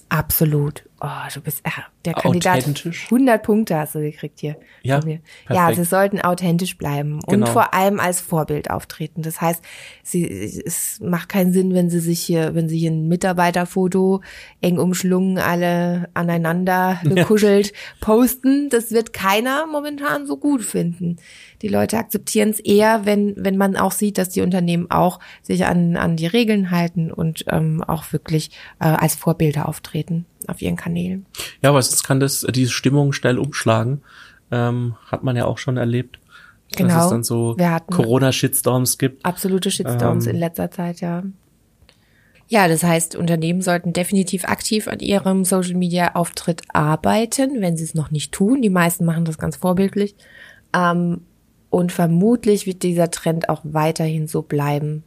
Absolut. 0.09 0.83
Oh, 1.01 1.07
du 1.33 1.41
bist 1.41 1.59
äh, 1.65 1.69
der 2.05 2.13
Kandidat. 2.13 2.65
100 2.65 3.43
Punkte 3.43 3.77
hast 3.77 3.95
du 3.95 3.99
gekriegt 3.99 4.39
hier. 4.39 4.55
Ja, 4.81 5.01
ja, 5.49 5.73
sie 5.73 5.83
sollten 5.83 6.21
authentisch 6.21 6.77
bleiben 6.77 7.19
genau. 7.27 7.47
und 7.47 7.51
vor 7.51 7.73
allem 7.73 7.99
als 7.99 8.21
Vorbild 8.21 8.71
auftreten. 8.71 9.21
Das 9.21 9.41
heißt, 9.41 9.61
sie, 10.03 10.25
es 10.25 11.01
macht 11.01 11.27
keinen 11.27 11.51
Sinn, 11.51 11.73
wenn 11.73 11.89
sie 11.89 11.99
sich 11.99 12.21
hier, 12.21 12.55
wenn 12.55 12.69
sie 12.69 12.77
hier 12.77 12.91
ein 12.91 13.09
Mitarbeiterfoto 13.09 14.21
eng 14.61 14.79
umschlungen, 14.79 15.37
alle 15.37 16.09
aneinander 16.13 17.01
gekuschelt 17.03 17.67
ja. 17.67 17.73
posten. 17.99 18.69
Das 18.69 18.91
wird 18.91 19.11
keiner 19.11 19.67
momentan 19.67 20.25
so 20.25 20.37
gut 20.37 20.63
finden. 20.63 21.17
Die 21.61 21.67
Leute 21.67 21.97
akzeptieren 21.97 22.51
es 22.51 22.61
eher, 22.61 23.05
wenn, 23.05 23.33
wenn 23.35 23.57
man 23.57 23.75
auch 23.75 23.91
sieht, 23.91 24.17
dass 24.17 24.29
die 24.29 24.41
Unternehmen 24.41 24.89
auch 24.89 25.19
sich 25.41 25.65
an, 25.65 25.97
an 25.97 26.15
die 26.15 26.27
Regeln 26.27 26.71
halten 26.71 27.11
und 27.11 27.43
ähm, 27.49 27.83
auch 27.83 28.13
wirklich 28.13 28.51
äh, 28.79 28.85
als 28.85 29.15
Vorbilder 29.15 29.67
auftreten 29.67 30.25
auf 30.49 30.61
ihren 30.61 30.75
Kanälen. 30.75 31.25
Ja, 31.61 31.69
aber 31.69 31.81
sonst 31.81 32.03
kann 32.03 32.19
das 32.19 32.45
diese 32.49 32.71
Stimmung 32.71 33.13
schnell 33.13 33.37
umschlagen. 33.37 34.01
Ähm, 34.51 34.95
hat 35.07 35.23
man 35.23 35.35
ja 35.35 35.45
auch 35.45 35.57
schon 35.57 35.77
erlebt. 35.77 36.19
Genau. 36.75 36.93
Dass 36.93 37.05
es 37.05 37.09
dann 37.11 37.23
so 37.23 37.55
Corona-Shitstorms 37.87 38.97
gibt. 38.97 39.23
Absolute 39.25 39.71
Shitstorms 39.71 40.25
ähm, 40.25 40.33
in 40.33 40.39
letzter 40.39 40.71
Zeit, 40.71 41.01
ja. 41.01 41.23
Ja, 42.47 42.67
das 42.67 42.83
heißt, 42.83 43.15
Unternehmen 43.15 43.61
sollten 43.61 43.91
definitiv 43.91 44.45
aktiv 44.45 44.87
an 44.87 44.99
ihrem 44.99 45.45
Social 45.45 45.75
Media 45.75 46.13
Auftritt 46.13 46.61
arbeiten, 46.67 47.61
wenn 47.61 47.75
sie 47.75 47.83
es 47.83 47.95
noch 47.95 48.11
nicht 48.11 48.31
tun. 48.31 48.61
Die 48.61 48.69
meisten 48.69 49.05
machen 49.05 49.25
das 49.25 49.37
ganz 49.37 49.55
vorbildlich. 49.55 50.15
Ähm, 50.75 51.21
und 51.69 51.91
vermutlich 51.91 52.67
wird 52.67 52.83
dieser 52.83 53.09
Trend 53.09 53.49
auch 53.49 53.61
weiterhin 53.63 54.27
so 54.27 54.43
bleiben 54.43 55.03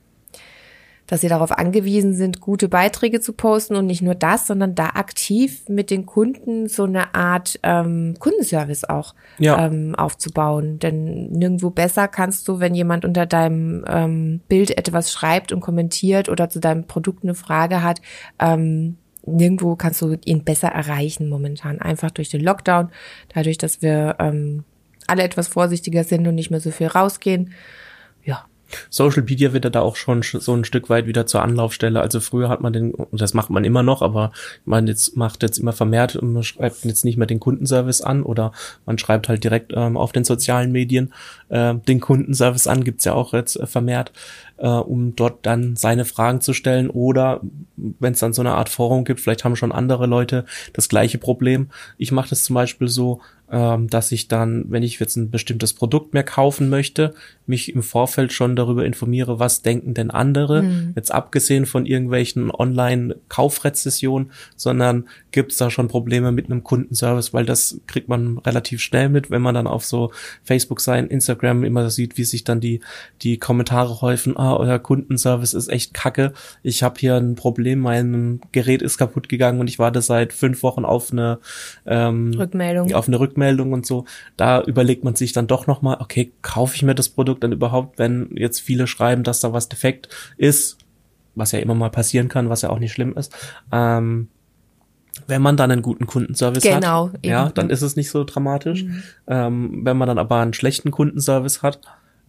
dass 1.09 1.23
sie 1.23 1.29
darauf 1.29 1.51
angewiesen 1.53 2.13
sind, 2.13 2.41
gute 2.41 2.69
Beiträge 2.69 3.21
zu 3.21 3.33
posten 3.33 3.75
und 3.75 3.87
nicht 3.87 4.03
nur 4.03 4.15
das, 4.15 4.47
sondern 4.47 4.75
da 4.75 4.91
aktiv 4.91 5.63
mit 5.69 5.91
den 5.91 6.07
Kunden 6.07 6.69
so 6.69 6.85
eine 6.85 7.15
Art 7.15 7.59
ähm, 7.63 8.15
Kundenservice 8.19 8.85
auch 8.85 9.15
ja. 9.39 9.67
ähm, 9.67 9.95
aufzubauen. 9.97 10.79
Denn 10.79 11.31
nirgendwo 11.31 11.71
besser 11.71 12.09
kannst 12.09 12.47
du, 12.47 12.61
wenn 12.61 12.75
jemand 12.75 13.07
unter 13.07 13.25
deinem 13.25 13.85
ähm, 13.89 14.41
Bild 14.49 14.77
etwas 14.77 15.11
schreibt 15.11 15.51
und 15.51 15.61
kommentiert 15.61 16.29
oder 16.29 16.51
zu 16.51 16.61
deinem 16.61 16.85
Produkt 16.85 17.25
eine 17.25 17.35
Frage 17.35 17.83
hat, 17.83 18.03
ähm, 18.39 18.99
nirgendwo 19.25 19.77
kannst 19.77 20.03
du 20.03 20.17
ihn 20.27 20.45
besser 20.45 20.69
erreichen 20.69 21.31
momentan. 21.31 21.81
Einfach 21.81 22.11
durch 22.11 22.29
den 22.29 22.43
Lockdown, 22.43 22.91
dadurch, 23.35 23.57
dass 23.57 23.81
wir 23.81 24.17
ähm, 24.19 24.65
alle 25.07 25.23
etwas 25.23 25.49
vorsichtiger 25.49 26.05
sind 26.05 26.29
und 26.29 26.35
nicht 26.35 26.51
mehr 26.51 26.61
so 26.61 26.71
viel 26.71 26.89
rausgehen. 26.89 27.55
Ja, 28.71 28.79
Social 28.91 29.23
Media 29.23 29.53
wird 29.53 29.75
da 29.75 29.81
auch 29.81 29.97
schon 29.97 30.23
so 30.23 30.55
ein 30.55 30.65
Stück 30.65 30.91
weit 30.91 31.07
wieder 31.07 31.27
zur 31.27 31.43
Anlaufstelle. 31.43 32.01
Also 32.01 32.21
früher 32.21 32.49
hat 32.49 32.61
man 32.61 32.73
den, 32.73 32.95
das 33.13 33.35
macht 33.35 33.51
man 33.51 33.65
immer 33.65 33.83
noch, 33.83 34.03
aber 34.03 34.33
man 34.65 34.87
jetzt 34.87 35.17
macht 35.17 35.43
jetzt 35.43 35.59
immer 35.59 35.73
vermehrt 35.73 36.19
man 36.23 36.43
schreibt 36.43 36.85
jetzt 36.85 37.05
nicht 37.05 37.17
mehr 37.17 37.27
den 37.27 37.41
Kundenservice 37.41 38.01
an 38.01 38.23
oder 38.23 38.53
man 38.87 38.99
schreibt 38.99 39.29
halt 39.29 39.45
direkt 39.45 39.73
ähm, 39.75 39.97
auf 39.97 40.13
den 40.13 40.25
sozialen 40.25 40.73
Medien 40.73 41.13
äh, 41.49 41.75
den 41.75 42.01
Kundenservice 42.01 42.67
an, 42.67 42.85
gibt's 42.85 43.05
ja 43.05 43.15
auch 43.15 43.33
jetzt 43.33 43.57
äh, 43.57 43.67
vermehrt, 43.67 44.13
äh, 44.59 44.69
um 44.69 45.17
dort 45.17 45.47
dann 45.47 45.77
seine 45.77 46.05
Fragen 46.05 46.41
zu 46.41 46.53
stellen 46.53 46.91
oder 46.91 47.41
wenn 47.77 48.13
es 48.13 48.21
dann 48.21 48.33
so 48.33 48.43
eine 48.43 48.55
Art 48.55 48.69
Forum 48.69 49.05
gibt, 49.05 49.21
vielleicht 49.21 49.45
haben 49.45 49.57
schon 49.57 49.73
andere 49.73 50.07
Leute 50.07 50.45
das 50.73 50.89
gleiche 50.89 51.19
Problem. 51.19 51.69
Ich 51.97 52.13
mache 52.13 52.31
das 52.31 52.45
zum 52.45 52.55
Beispiel 52.55 52.89
so, 52.89 53.21
ähm, 53.51 53.89
dass 53.89 54.13
ich 54.13 54.29
dann, 54.29 54.67
wenn 54.69 54.83
ich 54.83 55.01
jetzt 55.01 55.17
ein 55.17 55.31
bestimmtes 55.31 55.73
Produkt 55.73 56.13
mehr 56.13 56.25
kaufen 56.25 56.69
möchte, 56.69 57.15
mich 57.47 57.75
im 57.75 57.83
Vorfeld 57.83 58.33
schon 58.33 58.57
darüber 58.57 58.85
informiere, 58.85 59.39
was 59.39 59.63
denken 59.63 59.95
denn 59.95 60.11
andere, 60.11 60.63
mhm. 60.63 60.93
jetzt 60.95 61.11
abgesehen 61.11 61.65
von 61.65 61.87
irgendwelchen 61.87 62.51
Online-Kaufrezessionen, 62.51 64.31
sondern 64.55 65.09
gibt 65.31 65.53
es 65.53 65.59
da 65.59 65.71
schon 65.71 65.89
Probleme 65.89 66.31
mit 66.31 66.47
einem 66.47 66.63
Kundenservice, 66.63 67.33
weil 67.33 67.47
das 67.47 67.81
kriegt 67.87 68.09
man 68.09 68.37
relativ 68.39 68.83
schnell 68.83 69.09
mit, 69.09 69.31
wenn 69.31 69.41
man 69.41 69.55
dann 69.55 69.67
auf 69.67 69.85
so 69.85 70.13
Facebook 70.45 70.81
sein, 70.83 71.07
Instagram 71.07 71.65
immer 71.65 71.89
sieht, 71.89 72.19
wie 72.19 72.25
sich 72.25 72.45
dann 72.45 72.61
die, 72.61 72.81
die 73.23 73.39
Kommentare 73.39 74.03
häufen, 74.03 74.37
ah, 74.37 74.57
euer 74.57 74.79
Kundenservice 74.79 75.55
ist 75.55 75.69
echt 75.69 75.95
kacke, 75.95 76.35
ich 76.63 76.83
habe 76.83 77.01
hier 77.01 77.17
ein 77.17 77.35
Problem, 77.35 77.79
mein 77.79 78.41
Gerät 78.53 78.83
ist 78.83 78.99
kaputt 78.99 79.31
gegangen 79.31 79.61
und 79.61 79.69
ich 79.69 79.79
warte 79.79 80.03
seit 80.03 80.35
fünf 80.35 80.63
Wochen 80.63 80.85
auf 80.85 81.13
eine 81.13 81.39
ähm, 81.87 82.35
Rückmeldung. 82.37 82.93
Auf 82.93 83.09
eine 83.09 83.19
Rückmeldung 83.19 83.38
und 83.73 83.87
so. 83.87 84.05
Da 84.37 84.63
überlegt 84.63 85.05
man 85.05 85.17
sich 85.17 85.33
dann 85.33 85.47
doch 85.47 85.67
nochmal, 85.67 85.99
okay, 86.01 86.33
kaufe 86.43 86.77
ich 86.77 86.83
mir 86.83 86.95
das 86.95 87.09
Produkt 87.09 87.43
dann 87.43 87.53
überhaupt, 87.53 87.99
wenn 87.99 88.31
jetzt 88.35 88.61
viele 88.61 88.87
schreiben, 88.87 89.23
dass 89.23 89.41
da 89.41 89.53
was 89.53 89.69
defekt 89.69 90.09
ist, 90.37 90.79
was 91.35 91.53
ja 91.53 91.59
immer 91.61 91.75
mal 91.75 91.91
passieren 91.91 92.29
kann, 92.29 92.51
was 92.51 92.63
ja 92.63 92.71
auch 92.71 92.79
nicht 92.79 92.93
schlimm 92.93 93.15
ist. 93.17 93.35
Ähm, 93.73 94.29
wenn 95.27 95.43
man 95.43 95.57
dann 95.57 95.71
einen 95.71 95.83
guten 95.83 96.07
Kundenservice 96.07 96.63
genau, 96.63 97.13
hat, 97.13 97.27
ja, 97.27 97.51
dann 97.51 97.71
ist 97.71 97.83
es 97.83 97.97
nicht 97.97 98.11
so 98.11 98.25
dramatisch. 98.25 98.85
Mhm. 98.85 99.03
Ähm, 99.27 99.81
wenn 99.85 99.97
man 99.97 100.09
dann 100.09 100.19
aber 100.19 100.41
einen 100.41 100.53
schlechten 100.53 100.91
Kundenservice 100.91 101.63
hat, 101.63 101.81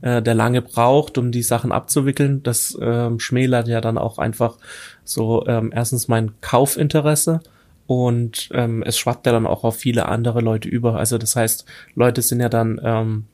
äh, 0.01 0.21
der 0.21 0.33
lange 0.33 0.61
braucht, 0.61 1.17
um 1.17 1.31
die 1.31 1.43
Sachen 1.43 1.71
abzuwickeln, 1.71 2.41
das 2.43 2.77
ähm, 2.81 3.19
schmälert 3.19 3.67
ja 3.67 3.81
dann 3.81 3.97
auch 3.97 4.17
einfach 4.17 4.57
so 5.03 5.45
ähm, 5.47 5.71
erstens 5.73 6.07
mein 6.07 6.31
Kaufinteresse 6.41 7.41
und 7.89 8.49
ähm, 8.53 8.83
es 8.83 8.99
schwappt 8.99 9.25
ja 9.25 9.31
dann 9.31 9.47
auch 9.47 9.63
auf 9.63 9.77
viele 9.77 10.07
andere 10.07 10.41
Leute 10.41 10.69
über. 10.69 10.99
Also 10.99 11.17
das 11.17 11.35
heißt, 11.35 11.65
Leute 11.95 12.21
sind 12.21 12.39
ja 12.39 12.47
dann 12.47 12.79
ähm, 12.83 13.25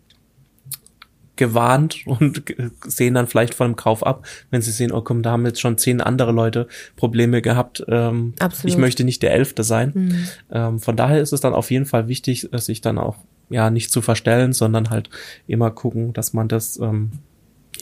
gewarnt 1.36 1.98
und 2.06 2.42
sehen 2.86 3.16
dann 3.16 3.28
vielleicht 3.28 3.54
von 3.54 3.72
dem 3.72 3.76
Kauf 3.76 4.06
ab, 4.06 4.26
wenn 4.52 4.62
sie 4.62 4.72
sehen, 4.72 4.94
oh 4.94 5.02
komm, 5.02 5.24
da 5.24 5.32
haben 5.32 5.46
jetzt 5.46 5.60
schon 5.60 5.78
zehn 5.78 6.00
andere 6.00 6.32
Leute 6.32 6.70
Probleme 6.96 7.42
gehabt. 7.42 7.84
Ähm, 7.90 8.34
Absolut. 8.40 8.74
Ich 8.74 8.78
möchte 8.78 9.04
nicht 9.04 9.24
der 9.24 9.34
Elfte 9.34 9.66
sein. 9.66 9.92
Mhm. 9.94 10.28
Ähm, 10.50 10.80
von 10.80 10.96
daher 10.96 11.20
ist 11.20 11.34
es 11.34 11.42
dann 11.42 11.54
auf 11.54 11.70
jeden 11.70 11.86
Fall 11.86 12.08
wichtig, 12.08 12.48
sich 12.54 12.80
dann 12.80 12.98
auch 12.98 13.18
ja 13.50 13.70
nicht 13.70 13.92
zu 13.92 14.02
verstellen, 14.02 14.54
sondern 14.54 14.90
halt 14.90 15.10
immer 15.48 15.70
gucken, 15.70 16.14
dass 16.14 16.32
man 16.32 16.48
das 16.48 16.80
ähm, 16.80 17.12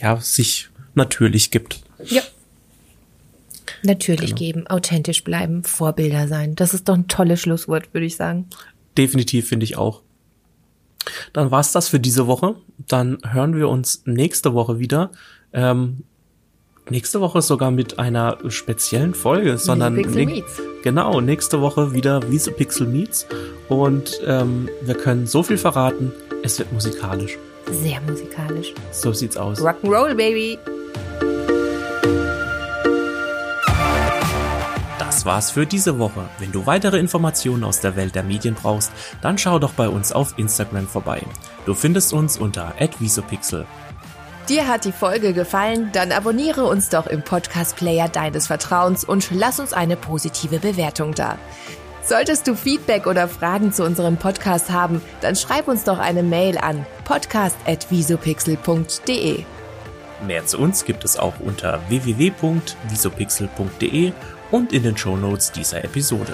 ja 0.00 0.16
sich 0.16 0.70
natürlich 0.96 1.52
gibt. 1.52 1.84
Ja. 2.04 2.22
Natürlich 3.84 4.34
genau. 4.34 4.38
geben, 4.38 4.66
authentisch 4.66 5.24
bleiben, 5.24 5.62
Vorbilder 5.62 6.26
sein. 6.26 6.54
Das 6.54 6.72
ist 6.74 6.88
doch 6.88 6.94
ein 6.94 7.06
tolles 7.06 7.40
Schlusswort, 7.40 7.92
würde 7.92 8.06
ich 8.06 8.16
sagen. 8.16 8.46
Definitiv 8.96 9.48
finde 9.48 9.64
ich 9.64 9.76
auch. 9.76 10.02
Dann 11.32 11.50
war's 11.50 11.72
das 11.72 11.88
für 11.88 12.00
diese 12.00 12.26
Woche. 12.26 12.56
Dann 12.88 13.18
hören 13.30 13.56
wir 13.56 13.68
uns 13.68 14.02
nächste 14.06 14.54
Woche 14.54 14.78
wieder. 14.78 15.10
Ähm, 15.52 16.04
nächste 16.88 17.20
Woche 17.20 17.42
sogar 17.42 17.70
mit 17.70 17.98
einer 17.98 18.38
speziellen 18.48 19.14
Folge, 19.14 19.58
sondern 19.58 19.96
Pixel 19.96 20.26
Meets. 20.26 20.60
genau 20.82 21.20
nächste 21.20 21.60
Woche 21.60 21.92
wieder 21.92 22.30
Wiese 22.30 22.52
Pixel 22.52 22.86
Meets 22.86 23.26
und 23.68 24.20
ähm, 24.26 24.68
wir 24.82 24.94
können 24.94 25.26
so 25.26 25.42
viel 25.42 25.58
verraten. 25.58 26.12
Es 26.42 26.58
wird 26.58 26.72
musikalisch. 26.72 27.38
Sehr 27.70 28.00
musikalisch. 28.02 28.74
So 28.92 29.12
sieht's 29.12 29.36
aus. 29.36 29.60
Rock'n'Roll, 29.60 30.14
Baby. 30.14 30.58
Das 35.24 35.32
war's 35.32 35.50
für 35.52 35.64
diese 35.64 35.98
Woche. 35.98 36.28
Wenn 36.38 36.52
du 36.52 36.66
weitere 36.66 36.98
Informationen 36.98 37.64
aus 37.64 37.80
der 37.80 37.96
Welt 37.96 38.14
der 38.14 38.24
Medien 38.24 38.54
brauchst, 38.54 38.92
dann 39.22 39.38
schau 39.38 39.58
doch 39.58 39.72
bei 39.72 39.88
uns 39.88 40.12
auf 40.12 40.34
Instagram 40.36 40.86
vorbei. 40.86 41.22
Du 41.64 41.72
findest 41.72 42.12
uns 42.12 42.36
unter 42.36 42.74
@visopixel. 42.98 43.64
Dir 44.50 44.68
hat 44.68 44.84
die 44.84 44.92
Folge 44.92 45.32
gefallen? 45.32 45.88
Dann 45.94 46.12
abonniere 46.12 46.66
uns 46.66 46.90
doch 46.90 47.06
im 47.06 47.22
Podcast 47.22 47.76
Player 47.76 48.10
deines 48.10 48.48
Vertrauens 48.48 49.02
und 49.02 49.30
lass 49.30 49.60
uns 49.60 49.72
eine 49.72 49.96
positive 49.96 50.58
Bewertung 50.58 51.14
da. 51.14 51.38
Solltest 52.02 52.46
du 52.46 52.54
Feedback 52.54 53.06
oder 53.06 53.26
Fragen 53.26 53.72
zu 53.72 53.82
unserem 53.82 54.18
Podcast 54.18 54.70
haben, 54.70 55.00
dann 55.22 55.36
schreib 55.36 55.68
uns 55.68 55.84
doch 55.84 56.00
eine 56.00 56.22
Mail 56.22 56.58
an 56.58 56.84
podcast@visopixel.de. 57.06 59.46
Mehr 60.26 60.46
zu 60.46 60.58
uns 60.58 60.84
gibt 60.84 61.04
es 61.04 61.18
auch 61.18 61.34
unter 61.40 61.80
www.visopixel.de 61.88 64.12
und 64.54 64.72
in 64.72 64.84
den 64.84 64.96
Shownotes 64.96 65.50
dieser 65.50 65.82
Episode. 65.82 66.32